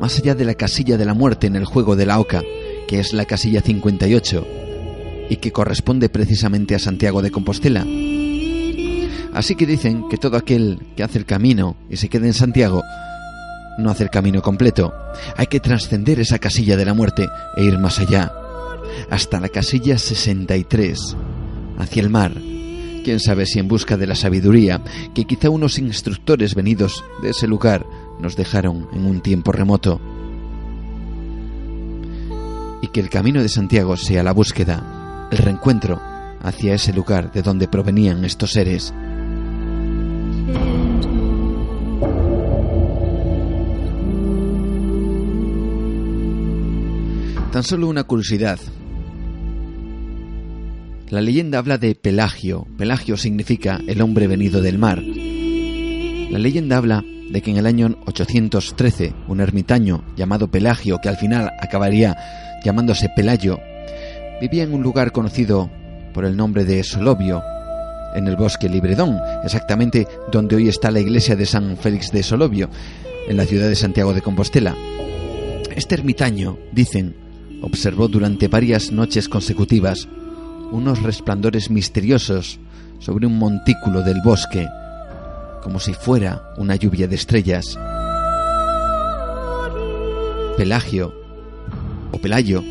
[0.00, 2.42] más allá de la casilla de la muerte en el juego de la Oca,
[2.88, 4.67] que es la casilla 58
[5.28, 7.84] y que corresponde precisamente a Santiago de Compostela.
[9.34, 12.82] Así que dicen que todo aquel que hace el camino y se quede en Santiago
[13.78, 14.92] no hace el camino completo.
[15.36, 18.32] Hay que trascender esa casilla de la muerte e ir más allá.
[19.10, 21.16] hasta la casilla 63,
[21.78, 22.32] hacia el mar.
[23.04, 24.82] Quién sabe si en busca de la sabiduría
[25.14, 27.86] que quizá unos instructores venidos de ese lugar
[28.18, 30.00] nos dejaron en un tiempo remoto.
[32.82, 34.97] Y que el camino de Santiago sea la búsqueda,
[35.30, 36.00] el reencuentro
[36.42, 38.92] hacia ese lugar de donde provenían estos seres.
[47.52, 48.58] Tan solo una curiosidad.
[51.10, 52.66] La leyenda habla de Pelagio.
[52.76, 55.00] Pelagio significa el hombre venido del mar.
[55.00, 61.16] La leyenda habla de que en el año 813 un ermitaño llamado Pelagio, que al
[61.16, 62.16] final acabaría
[62.64, 63.58] llamándose Pelayo,
[64.40, 65.70] vivía en un lugar conocido
[66.14, 67.42] por el nombre de Solovio,
[68.14, 72.70] en el bosque Libredón, exactamente donde hoy está la iglesia de San Félix de Solovio,
[73.28, 74.74] en la ciudad de Santiago de Compostela.
[75.74, 77.14] Este ermitaño, dicen,
[77.62, 80.08] observó durante varias noches consecutivas
[80.70, 82.58] unos resplandores misteriosos
[82.98, 84.66] sobre un montículo del bosque,
[85.62, 87.78] como si fuera una lluvia de estrellas.
[90.56, 91.14] Pelagio,
[92.12, 92.62] o Pelayo,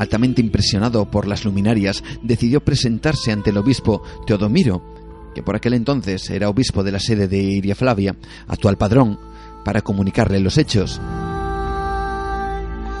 [0.00, 4.82] altamente impresionado por las luminarias, decidió presentarse ante el obispo Teodomiro,
[5.34, 8.16] que por aquel entonces era obispo de la sede de Iria Flavia,
[8.48, 9.18] actual padrón,
[9.62, 10.98] para comunicarle los hechos.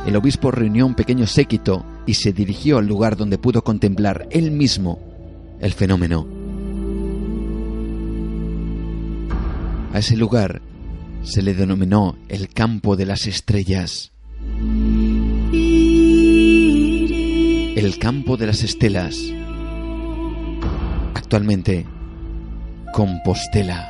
[0.06, 4.50] El obispo reunió un pequeño séquito y se dirigió al lugar donde pudo contemplar él
[4.50, 4.98] mismo
[5.58, 6.26] el fenómeno.
[9.94, 10.60] A ese lugar
[11.22, 14.12] se le denominó el campo de las estrellas.
[17.76, 19.16] El campo de las estelas.
[21.14, 21.86] Actualmente,
[22.92, 23.88] Compostela.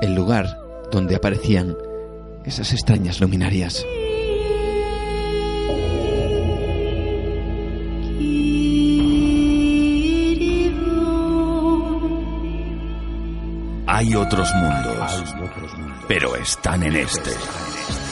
[0.00, 0.58] El lugar
[0.92, 1.74] donde aparecían
[2.44, 3.84] esas extrañas luminarias.
[13.88, 15.25] Hay otros mundos,
[16.08, 17.65] pero están en este.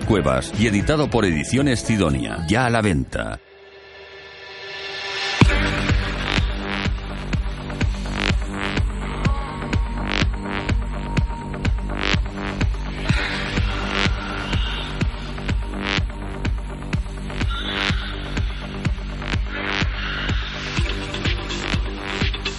[0.00, 2.46] Cuevas y editado por Ediciones Cidonia.
[2.48, 3.40] Ya a la venta.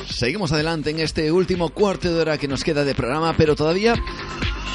[0.08, 3.96] Seguimos adelante en este último cuarto de hora que nos queda de programa, pero todavía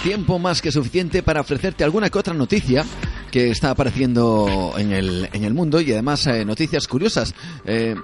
[0.03, 2.85] tiempo más que suficiente para ofrecerte alguna que otra noticia
[3.31, 7.35] que está apareciendo en el, en el mundo y además eh, noticias curiosas.
[7.65, 7.95] Eh,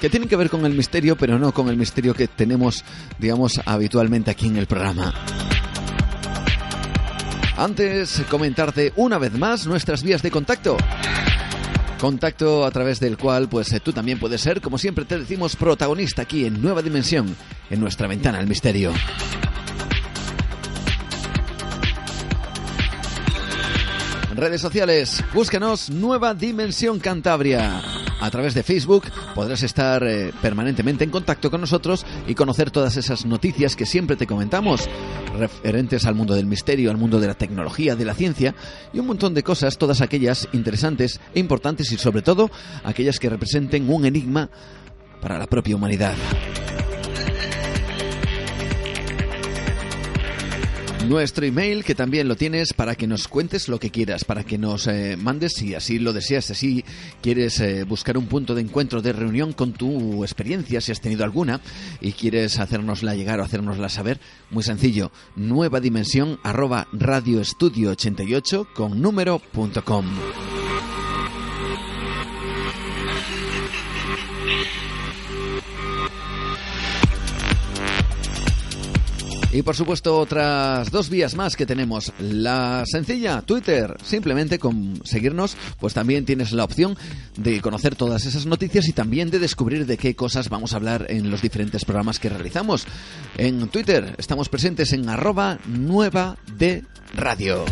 [0.00, 2.84] que tienen que ver con el misterio, pero no con el misterio que tenemos,
[3.20, 5.14] digamos, habitualmente aquí en el programa.
[7.56, 10.76] Antes, comentarte una vez más nuestras vías de contacto.
[12.00, 15.54] Contacto a través del cual, pues eh, tú también puedes ser, como siempre te decimos,
[15.54, 17.36] protagonista aquí en Nueva Dimensión,
[17.70, 18.92] en nuestra ventana al misterio.
[24.42, 27.80] Redes sociales, búscanos Nueva Dimensión Cantabria.
[28.20, 29.04] A través de Facebook
[29.36, 34.16] podrás estar eh, permanentemente en contacto con nosotros y conocer todas esas noticias que siempre
[34.16, 34.90] te comentamos,
[35.38, 38.52] referentes al mundo del misterio, al mundo de la tecnología, de la ciencia
[38.92, 42.50] y un montón de cosas, todas aquellas interesantes e importantes y sobre todo
[42.82, 44.50] aquellas que representen un enigma
[45.20, 46.16] para la propia humanidad.
[51.08, 54.56] Nuestro email, que también lo tienes para que nos cuentes lo que quieras, para que
[54.56, 56.84] nos eh, mandes, si así lo deseas, si
[57.20, 61.24] quieres eh, buscar un punto de encuentro, de reunión con tu experiencia, si has tenido
[61.24, 61.60] alguna,
[62.00, 64.20] y quieres hacérnosla llegar o hacérnosla saber,
[64.50, 70.06] muy sencillo, nueva dimensión arroba radioestudio88 con número.com.
[79.52, 82.10] Y por supuesto otras dos vías más que tenemos.
[82.18, 83.94] La sencilla, Twitter.
[84.02, 86.96] Simplemente con seguirnos, pues también tienes la opción
[87.36, 91.06] de conocer todas esas noticias y también de descubrir de qué cosas vamos a hablar
[91.10, 92.86] en los diferentes programas que realizamos.
[93.36, 96.84] En Twitter estamos presentes en arroba nueva de
[97.14, 97.66] radio.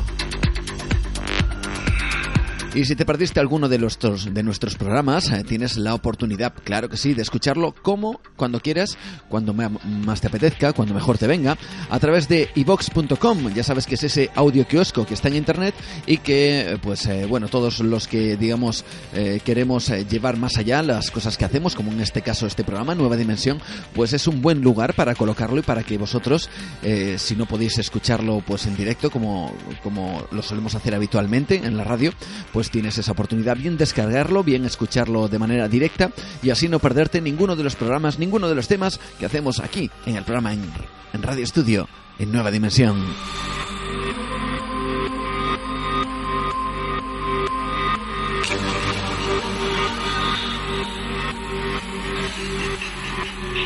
[2.73, 6.89] Y si te perdiste alguno de nuestros, de nuestros programas, eh, tienes la oportunidad, claro
[6.89, 8.97] que sí, de escucharlo como, cuando quieras,
[9.29, 11.59] cuando más te apetezca, cuando mejor te venga,
[11.91, 13.53] a través de ivox.com.
[13.55, 15.75] Ya sabes que es ese audio kiosco que está en internet
[16.07, 18.85] y que, pues, eh, bueno, todos los que, digamos,
[19.15, 22.95] eh, queremos llevar más allá las cosas que hacemos, como en este caso este programa,
[22.95, 23.61] Nueva Dimensión,
[23.95, 26.49] pues es un buen lugar para colocarlo y para que vosotros,
[27.17, 29.53] si no podéis escucharlo, pues en directo, como,
[29.83, 32.13] como lo solemos hacer habitualmente en la radio,
[32.53, 36.11] pues pues tienes esa oportunidad bien descargarlo, bien escucharlo de manera directa
[36.43, 39.91] y así no perderte ninguno de los programas, ninguno de los temas que hacemos aquí
[40.05, 40.71] en el programa en,
[41.15, 41.89] en Radio Estudio,
[42.19, 43.03] en Nueva Dimensión.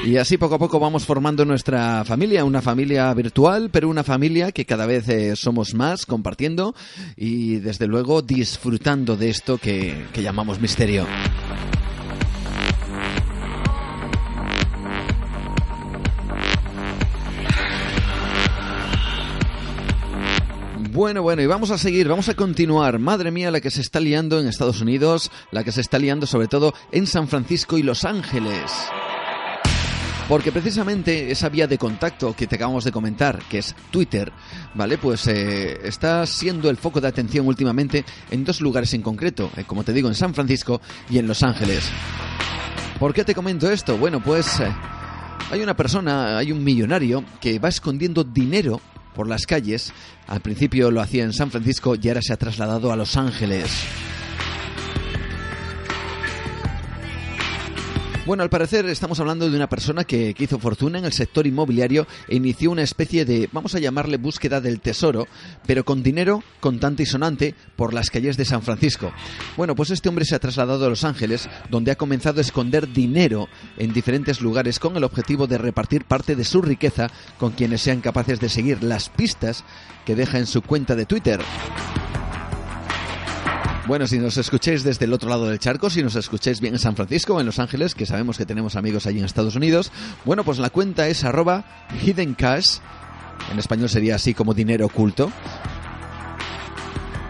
[0.05, 4.53] Y así poco a poco vamos formando nuestra familia, una familia virtual, pero una familia
[4.53, 6.75] que cada vez eh, somos más compartiendo
[7.17, 11.07] y desde luego disfrutando de esto que, que llamamos misterio.
[20.91, 22.99] Bueno, bueno, y vamos a seguir, vamos a continuar.
[22.99, 26.27] Madre mía, la que se está liando en Estados Unidos, la que se está liando
[26.27, 28.71] sobre todo en San Francisco y Los Ángeles.
[30.29, 34.33] Porque precisamente esa vía de contacto que te acabamos de comentar, que es Twitter,
[34.75, 34.97] ¿vale?
[34.97, 39.65] Pues eh, está siendo el foco de atención últimamente en dos lugares en concreto, eh,
[39.67, 40.81] como te digo, en San Francisco
[41.11, 41.91] y en Los Ángeles.
[42.99, 43.99] ¿Por qué te comento esto?
[43.99, 44.75] Bueno, pues eh,
[45.51, 48.81] hay una persona, hay un millonario que va escondiendo dinero
[49.15, 49.93] por las calles.
[50.27, 53.71] Al principio lo hacía en San Francisco y ahora se ha trasladado a Los Ángeles.
[58.27, 62.07] Bueno, al parecer estamos hablando de una persona que, hizo fortuna en el sector inmobiliario
[62.27, 65.27] e inició una especie de, vamos a llamarle búsqueda del tesoro,
[65.67, 69.13] pero con dinero contante y sonante por las calles de San Francisco.
[69.59, 72.91] Bueno, pues este hombre se ha trasladado a Los Ángeles, donde ha comenzado a esconder
[72.91, 73.47] dinero
[73.77, 78.01] en diferentes lugares con el objetivo de repartir parte de su riqueza con quienes sean
[78.01, 79.65] capaces de seguir las pistas
[80.07, 81.41] que deja en su cuenta de Twitter.
[83.87, 86.81] Bueno, si nos escucháis desde el otro lado del charco, si nos escucháis bien en
[86.81, 89.93] San Francisco o en Los Ángeles, que sabemos que tenemos amigos allí en Estados Unidos,
[90.25, 91.65] bueno, pues la cuenta es arroba
[92.03, 92.79] hidden cash,
[93.53, 95.31] en español sería así como dinero oculto,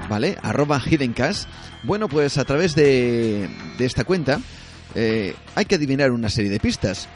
[0.09, 0.39] ¿vale?
[0.43, 1.45] Arroba hidden cash.
[1.83, 3.51] Bueno, pues a través de,
[3.81, 4.41] esta cuenta
[4.95, 7.09] eh, hay que adivinar una serie de pistas.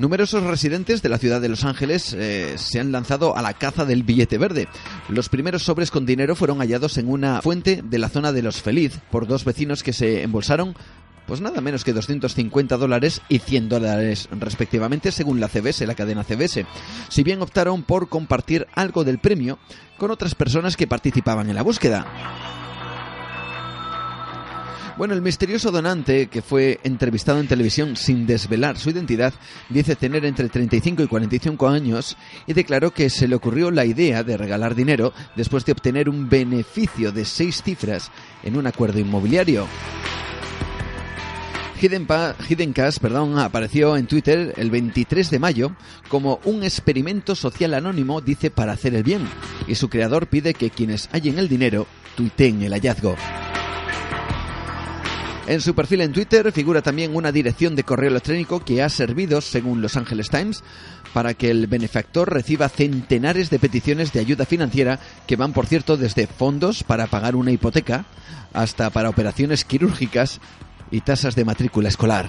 [0.00, 3.84] Numerosos residentes de la ciudad de Los Ángeles eh, se han lanzado a la caza
[3.84, 4.66] del billete verde.
[5.10, 8.62] Los primeros sobres con dinero fueron hallados en una fuente de la zona de Los
[8.62, 10.74] Feliz por dos vecinos que se embolsaron
[11.26, 16.24] pues nada menos que 250 dólares y 100 dólares respectivamente según la CBS, la cadena
[16.24, 16.64] CBS.
[17.10, 19.58] Si bien optaron por compartir algo del premio
[19.98, 22.59] con otras personas que participaban en la búsqueda.
[25.00, 29.32] Bueno, el misterioso donante, que fue entrevistado en televisión sin desvelar su identidad,
[29.70, 34.22] dice tener entre 35 y 45 años y declaró que se le ocurrió la idea
[34.22, 38.10] de regalar dinero después de obtener un beneficio de seis cifras
[38.42, 39.66] en un acuerdo inmobiliario.
[41.80, 45.72] Hidden, Cash perdón, apareció en Twitter el 23 de mayo
[46.10, 49.26] como un experimento social anónimo, dice, para hacer el bien,
[49.66, 51.86] y su creador pide que quienes hallen el dinero
[52.16, 53.16] tuiteen el hallazgo.
[55.50, 59.40] En su perfil en Twitter figura también una dirección de correo electrónico que ha servido,
[59.40, 60.62] según Los Angeles Times,
[61.12, 65.96] para que el benefactor reciba centenares de peticiones de ayuda financiera que van, por cierto,
[65.96, 68.04] desde fondos para pagar una hipoteca
[68.52, 70.40] hasta para operaciones quirúrgicas
[70.92, 72.28] y tasas de matrícula escolar.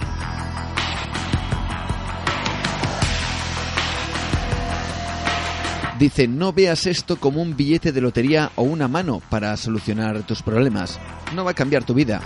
[6.02, 10.42] Dice, no veas esto como un billete de lotería o una mano para solucionar tus
[10.42, 10.98] problemas.
[11.32, 12.20] No va a cambiar tu vida.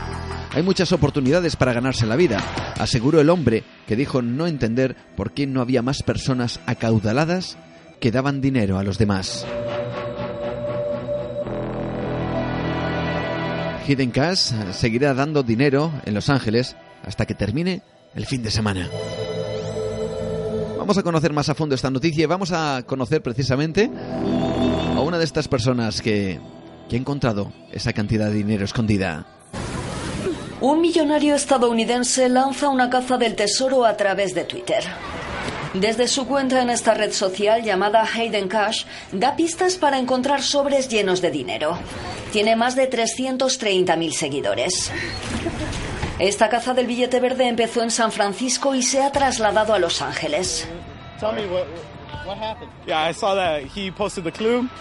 [0.55, 2.43] Hay muchas oportunidades para ganarse la vida,
[2.79, 7.59] aseguró el hombre que dijo no entender por qué no había más personas acaudaladas
[8.01, 9.45] que daban dinero a los demás.
[13.87, 17.83] Hidden Cash seguirá dando dinero en Los Ángeles hasta que termine
[18.15, 18.89] el fin de semana.
[20.87, 23.91] Vamos a conocer más a fondo esta noticia y vamos a conocer precisamente
[24.95, 26.39] a una de estas personas que,
[26.89, 29.27] que ha encontrado esa cantidad de dinero escondida.
[30.61, 34.85] Un millonario estadounidense lanza una caza del tesoro a través de Twitter.
[35.75, 40.89] Desde su cuenta en esta red social llamada Hayden Cash, da pistas para encontrar sobres
[40.89, 41.81] llenos de dinero.
[42.31, 44.93] Tiene más de 330.000 seguidores.
[46.19, 50.01] Esta caza del billete verde empezó en San Francisco y se ha trasladado a Los
[50.01, 50.67] Ángeles.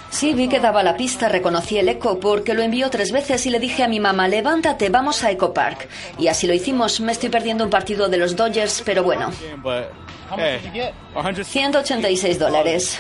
[0.10, 3.50] Sí, vi que daba la pista, reconocí el eco porque lo envió tres veces y
[3.50, 5.90] le dije a mi mamá, levántate, vamos a Eco Park.
[6.18, 7.02] Y así lo hicimos.
[7.02, 9.30] Me estoy perdiendo un partido de los Dodgers, pero bueno.
[11.44, 13.00] 186 dólares.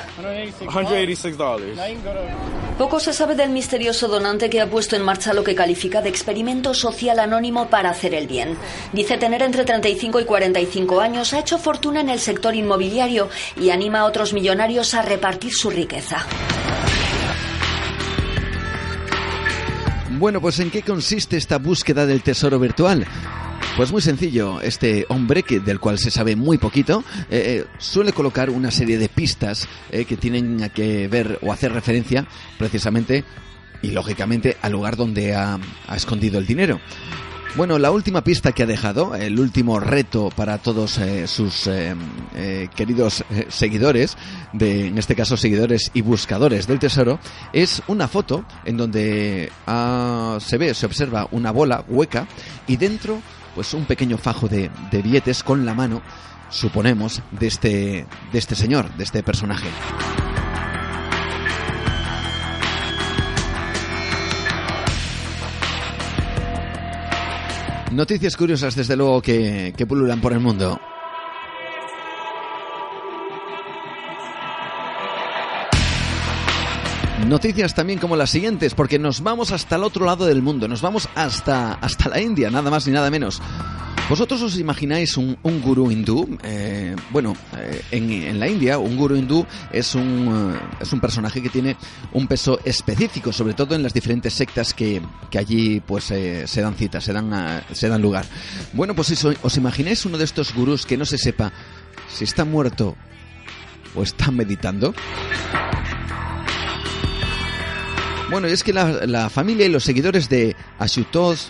[2.78, 6.10] Poco se sabe del misterioso donante que ha puesto en marcha lo que califica de
[6.10, 8.58] experimento social anónimo para hacer el bien.
[8.92, 13.30] Dice tener entre 35 y 45 años, ha hecho fortuna en el sector inmobiliario
[13.60, 16.26] y anima a otros millonarios a repartir su riqueza.
[20.18, 23.06] Bueno, pues ¿en qué consiste esta búsqueda del tesoro virtual?
[23.76, 28.14] Pues muy sencillo, este hombre, que, del cual se sabe muy poquito, eh, eh, suele
[28.14, 32.26] colocar una serie de pistas eh, que tienen que ver o hacer referencia
[32.58, 33.26] precisamente
[33.82, 35.60] y lógicamente al lugar donde ha,
[35.94, 36.80] escondido el dinero.
[37.58, 41.70] Bueno, la última pista que ha dejado, el último reto para todos sus
[42.76, 44.18] queridos seguidores,
[44.52, 47.20] de, en este caso seguidores y buscadores del tesoro,
[47.54, 52.28] es una foto en donde ah, se ve, se observa una bola hueca
[52.68, 53.22] y dentro
[53.56, 56.02] pues un pequeño fajo de, de billetes con la mano,
[56.50, 59.70] suponemos, de este, de este señor, de este personaje.
[67.92, 70.80] Noticias curiosas, desde luego, que, que pululan por el mundo.
[77.28, 80.84] Noticias también como las siguientes, porque nos vamos hasta el otro lado del mundo, nos
[80.84, 83.42] vamos hasta, hasta la India, nada más ni nada menos.
[84.08, 86.38] ¿Vosotros os imagináis un, un gurú hindú?
[86.44, 91.42] Eh, bueno, eh, en, la India un gurú hindú es un, eh, es un personaje
[91.42, 91.76] que tiene
[92.14, 96.76] un peso específico, sobre todo en las diferentes sectas que, que allí pues se dan
[96.76, 98.26] cita, se dan, se dan lugar.
[98.74, 101.52] Bueno, pues si os imagináis uno de estos gurús que no se sepa
[102.08, 102.96] si está muerto
[103.96, 104.94] o está meditando.
[108.30, 111.44] Bueno, y es que la, familia y los seguidores de Ashutosh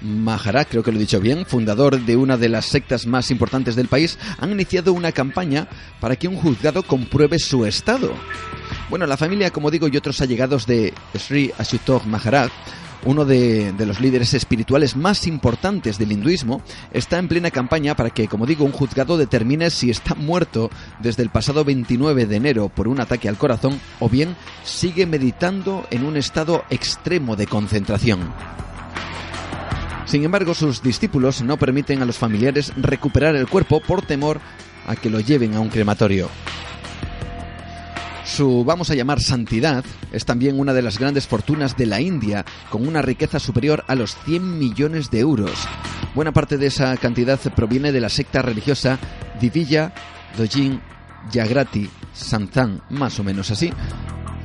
[0.00, 3.76] Maharaj, creo que lo he dicho bien, fundador de una de las sectas más importantes
[3.76, 5.68] del país, han iniciado una campaña
[6.00, 8.14] para que un juzgado compruebe su estado.
[8.88, 12.50] Bueno, la familia, como digo, y otros allegados de Sri Ashutosh Maharaj
[13.04, 16.62] uno de, los líderes espirituales más importantes del hinduismo,
[16.92, 20.70] está en plena campaña para que, como digo, un juzgado determine si está muerto
[21.00, 25.86] desde el pasado 29 de enero por un ataque al corazón o bien sigue meditando
[25.90, 28.32] en un estado extremo de concentración.
[30.06, 34.40] Sin embargo, sus discípulos no permiten a los familiares recuperar el cuerpo por temor
[34.86, 36.28] a que lo lleven a un crematorio.
[38.24, 42.44] Su, vamos a llamar, santidad es también una de las grandes fortunas de la India,
[42.70, 45.52] con una riqueza superior a los 100 millones de euros.
[46.14, 48.98] Buena parte de esa cantidad proviene de la secta religiosa
[49.40, 49.92] Divya
[50.38, 50.80] Dojin
[51.32, 53.72] Jagrati Santhan, más o menos así,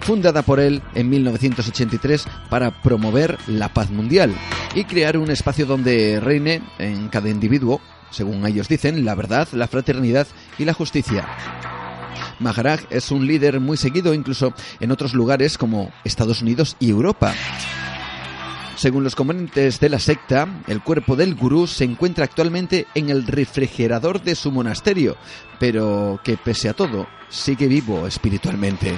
[0.02, 4.34] fundada por él en 1983 para promover la paz mundial
[4.76, 7.80] y crear un espacio donde reine en cada individuo,
[8.10, 10.28] según ellos dicen, la verdad, la fraternidad
[10.58, 11.28] y la justicia.
[12.40, 17.34] Maharaj es un líder muy seguido incluso en otros lugares como Estados Unidos y Europa.
[18.76, 23.28] Según los componentes de la secta, el cuerpo del gurú se encuentra actualmente en el
[23.28, 25.18] refrigerador de su monasterio,
[25.60, 28.98] pero que pese a todo sigue vivo espiritualmente.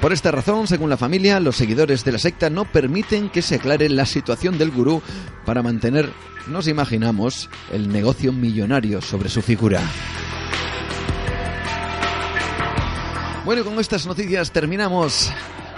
[0.00, 3.56] Por esta razón, según la familia, los seguidores de la secta no permiten que se
[3.56, 5.02] aclare la situación del gurú
[5.44, 6.10] para mantener,
[6.48, 9.82] nos imaginamos, el negocio millonario sobre su figura.
[13.44, 15.32] Bueno, con estas noticias terminamos.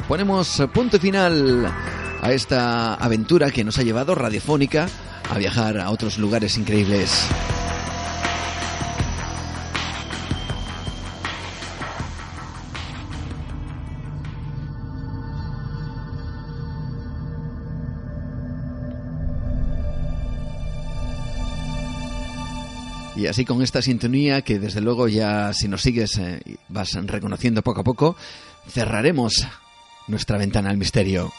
[0.08, 1.72] Ponemos punto final
[2.20, 4.88] a esta aventura que nos ha llevado radiofónica
[5.30, 7.28] a viajar a otros lugares increíbles.
[23.22, 27.62] Y así con esta sintonía que desde luego ya si nos sigues eh, vas reconociendo
[27.62, 28.16] poco a poco,
[28.68, 29.46] cerraremos
[30.08, 31.32] nuestra ventana al misterio.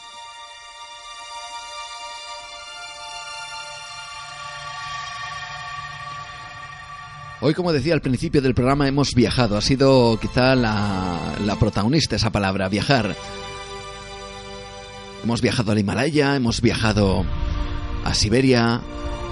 [7.42, 9.58] Hoy, como decía al principio del programa, hemos viajado.
[9.58, 13.14] Ha sido quizá la, la protagonista esa palabra, viajar.
[15.22, 17.26] Hemos viajado al Himalaya, hemos viajado
[18.06, 18.80] a Siberia,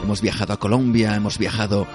[0.03, 1.87] hemos viajado a Colombia, hemos viajado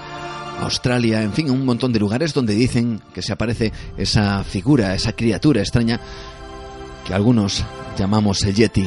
[0.60, 5.12] Australia, en fin, un montón de lugares donde dicen que se aparece esa figura, esa
[5.12, 6.00] criatura extraña
[7.06, 7.64] que algunos
[7.96, 8.86] llamamos el Yeti.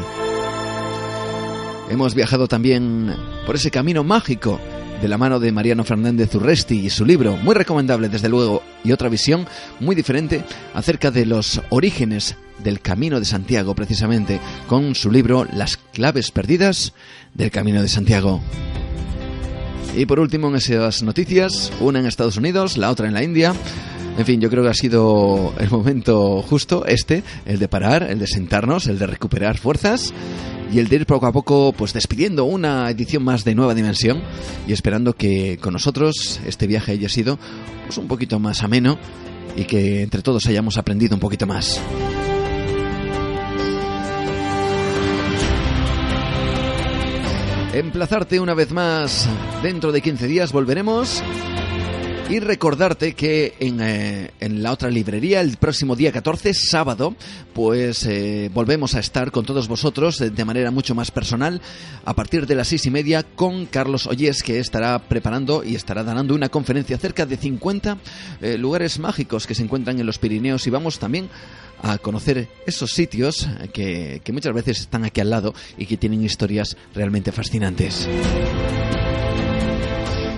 [1.90, 3.14] Hemos viajado también
[3.46, 4.60] por ese camino mágico
[5.02, 8.92] de la mano de Mariano Fernández Urresti y su libro, muy recomendable desde luego, y
[8.92, 9.48] otra visión
[9.80, 10.44] muy diferente
[10.76, 16.94] acerca de los orígenes del Camino de Santiago, precisamente, con su libro Las claves perdidas
[17.34, 18.42] del Camino de Santiago.
[19.96, 23.54] Y por último, en esas noticias, una en Estados Unidos, la otra en la India.
[24.18, 28.20] En fin, yo creo que ha sido el momento justo este, el de parar, el
[28.20, 30.14] de sentarnos, el de recuperar fuerzas
[30.72, 34.22] y el de ir poco a poco pues despidiendo una edición más de Nueva Dimensión
[34.68, 37.38] y esperando que con nosotros este viaje haya sido
[37.86, 38.98] pues un poquito más ameno
[39.56, 41.82] y que entre todos hayamos aprendido un poquito más.
[47.74, 49.30] Emplazarte una vez más,
[49.64, 51.24] dentro de 15 días volveremos.
[52.30, 57.16] Y recordarte que eh, en, la otra librería, el próximo día 14, sábado,
[57.54, 61.62] pues eh, volvemos a estar con todos vosotros de manera mucho más personal
[62.06, 66.04] a partir de las seis y media con Carlos Oyes, que estará preparando y estará
[66.04, 67.98] dando una conferencia acerca de 50
[68.42, 70.68] eh, lugares mágicos que se encuentran en los Pirineos.
[70.68, 71.30] Y vamos también
[71.82, 76.24] a conocer esos sitios que, que muchas veces están aquí al lado y que tienen
[76.24, 78.08] historias realmente fascinantes.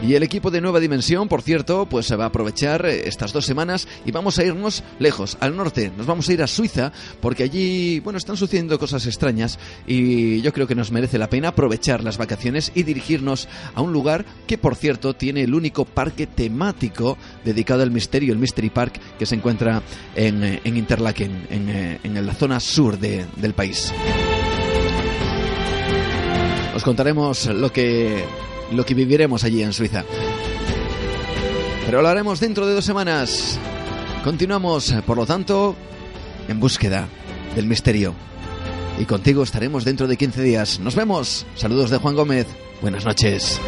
[0.04, 3.32] Y el equipo de Nueva Dimensión, por cierto, pues se va a aprovechar eh, estas
[3.32, 5.94] dos semanas y vamos a irnos lejos, al norte.
[5.96, 9.58] Nos vamos a ir a Suiza porque allí, bueno, están sucediendo cosas extrañas
[9.88, 13.94] y yo creo que nos merece la pena aprovechar las vacaciones y dirigirnos a un
[13.94, 19.00] lugar que, por cierto, tiene el único parque temático dedicado al misterio, el Mystery Park,
[19.18, 19.82] que se encuentra
[20.16, 23.94] en, eh, Interlaken, eh, en, la zona sur del país.
[26.76, 28.26] Os contaremos lo que
[28.72, 30.04] lo que viviremos allí en Suiza.
[31.86, 33.60] Pero lo haremos dentro de dos semanas.
[34.24, 35.76] Continuamos, por lo tanto,
[36.48, 37.08] en búsqueda
[37.56, 38.14] del misterio.
[39.00, 40.80] Y contigo estaremos dentro de 15 días.
[40.80, 41.46] Nos vemos.
[41.56, 42.48] Saludos de Juan Gómez.
[42.82, 43.60] Buenas noches.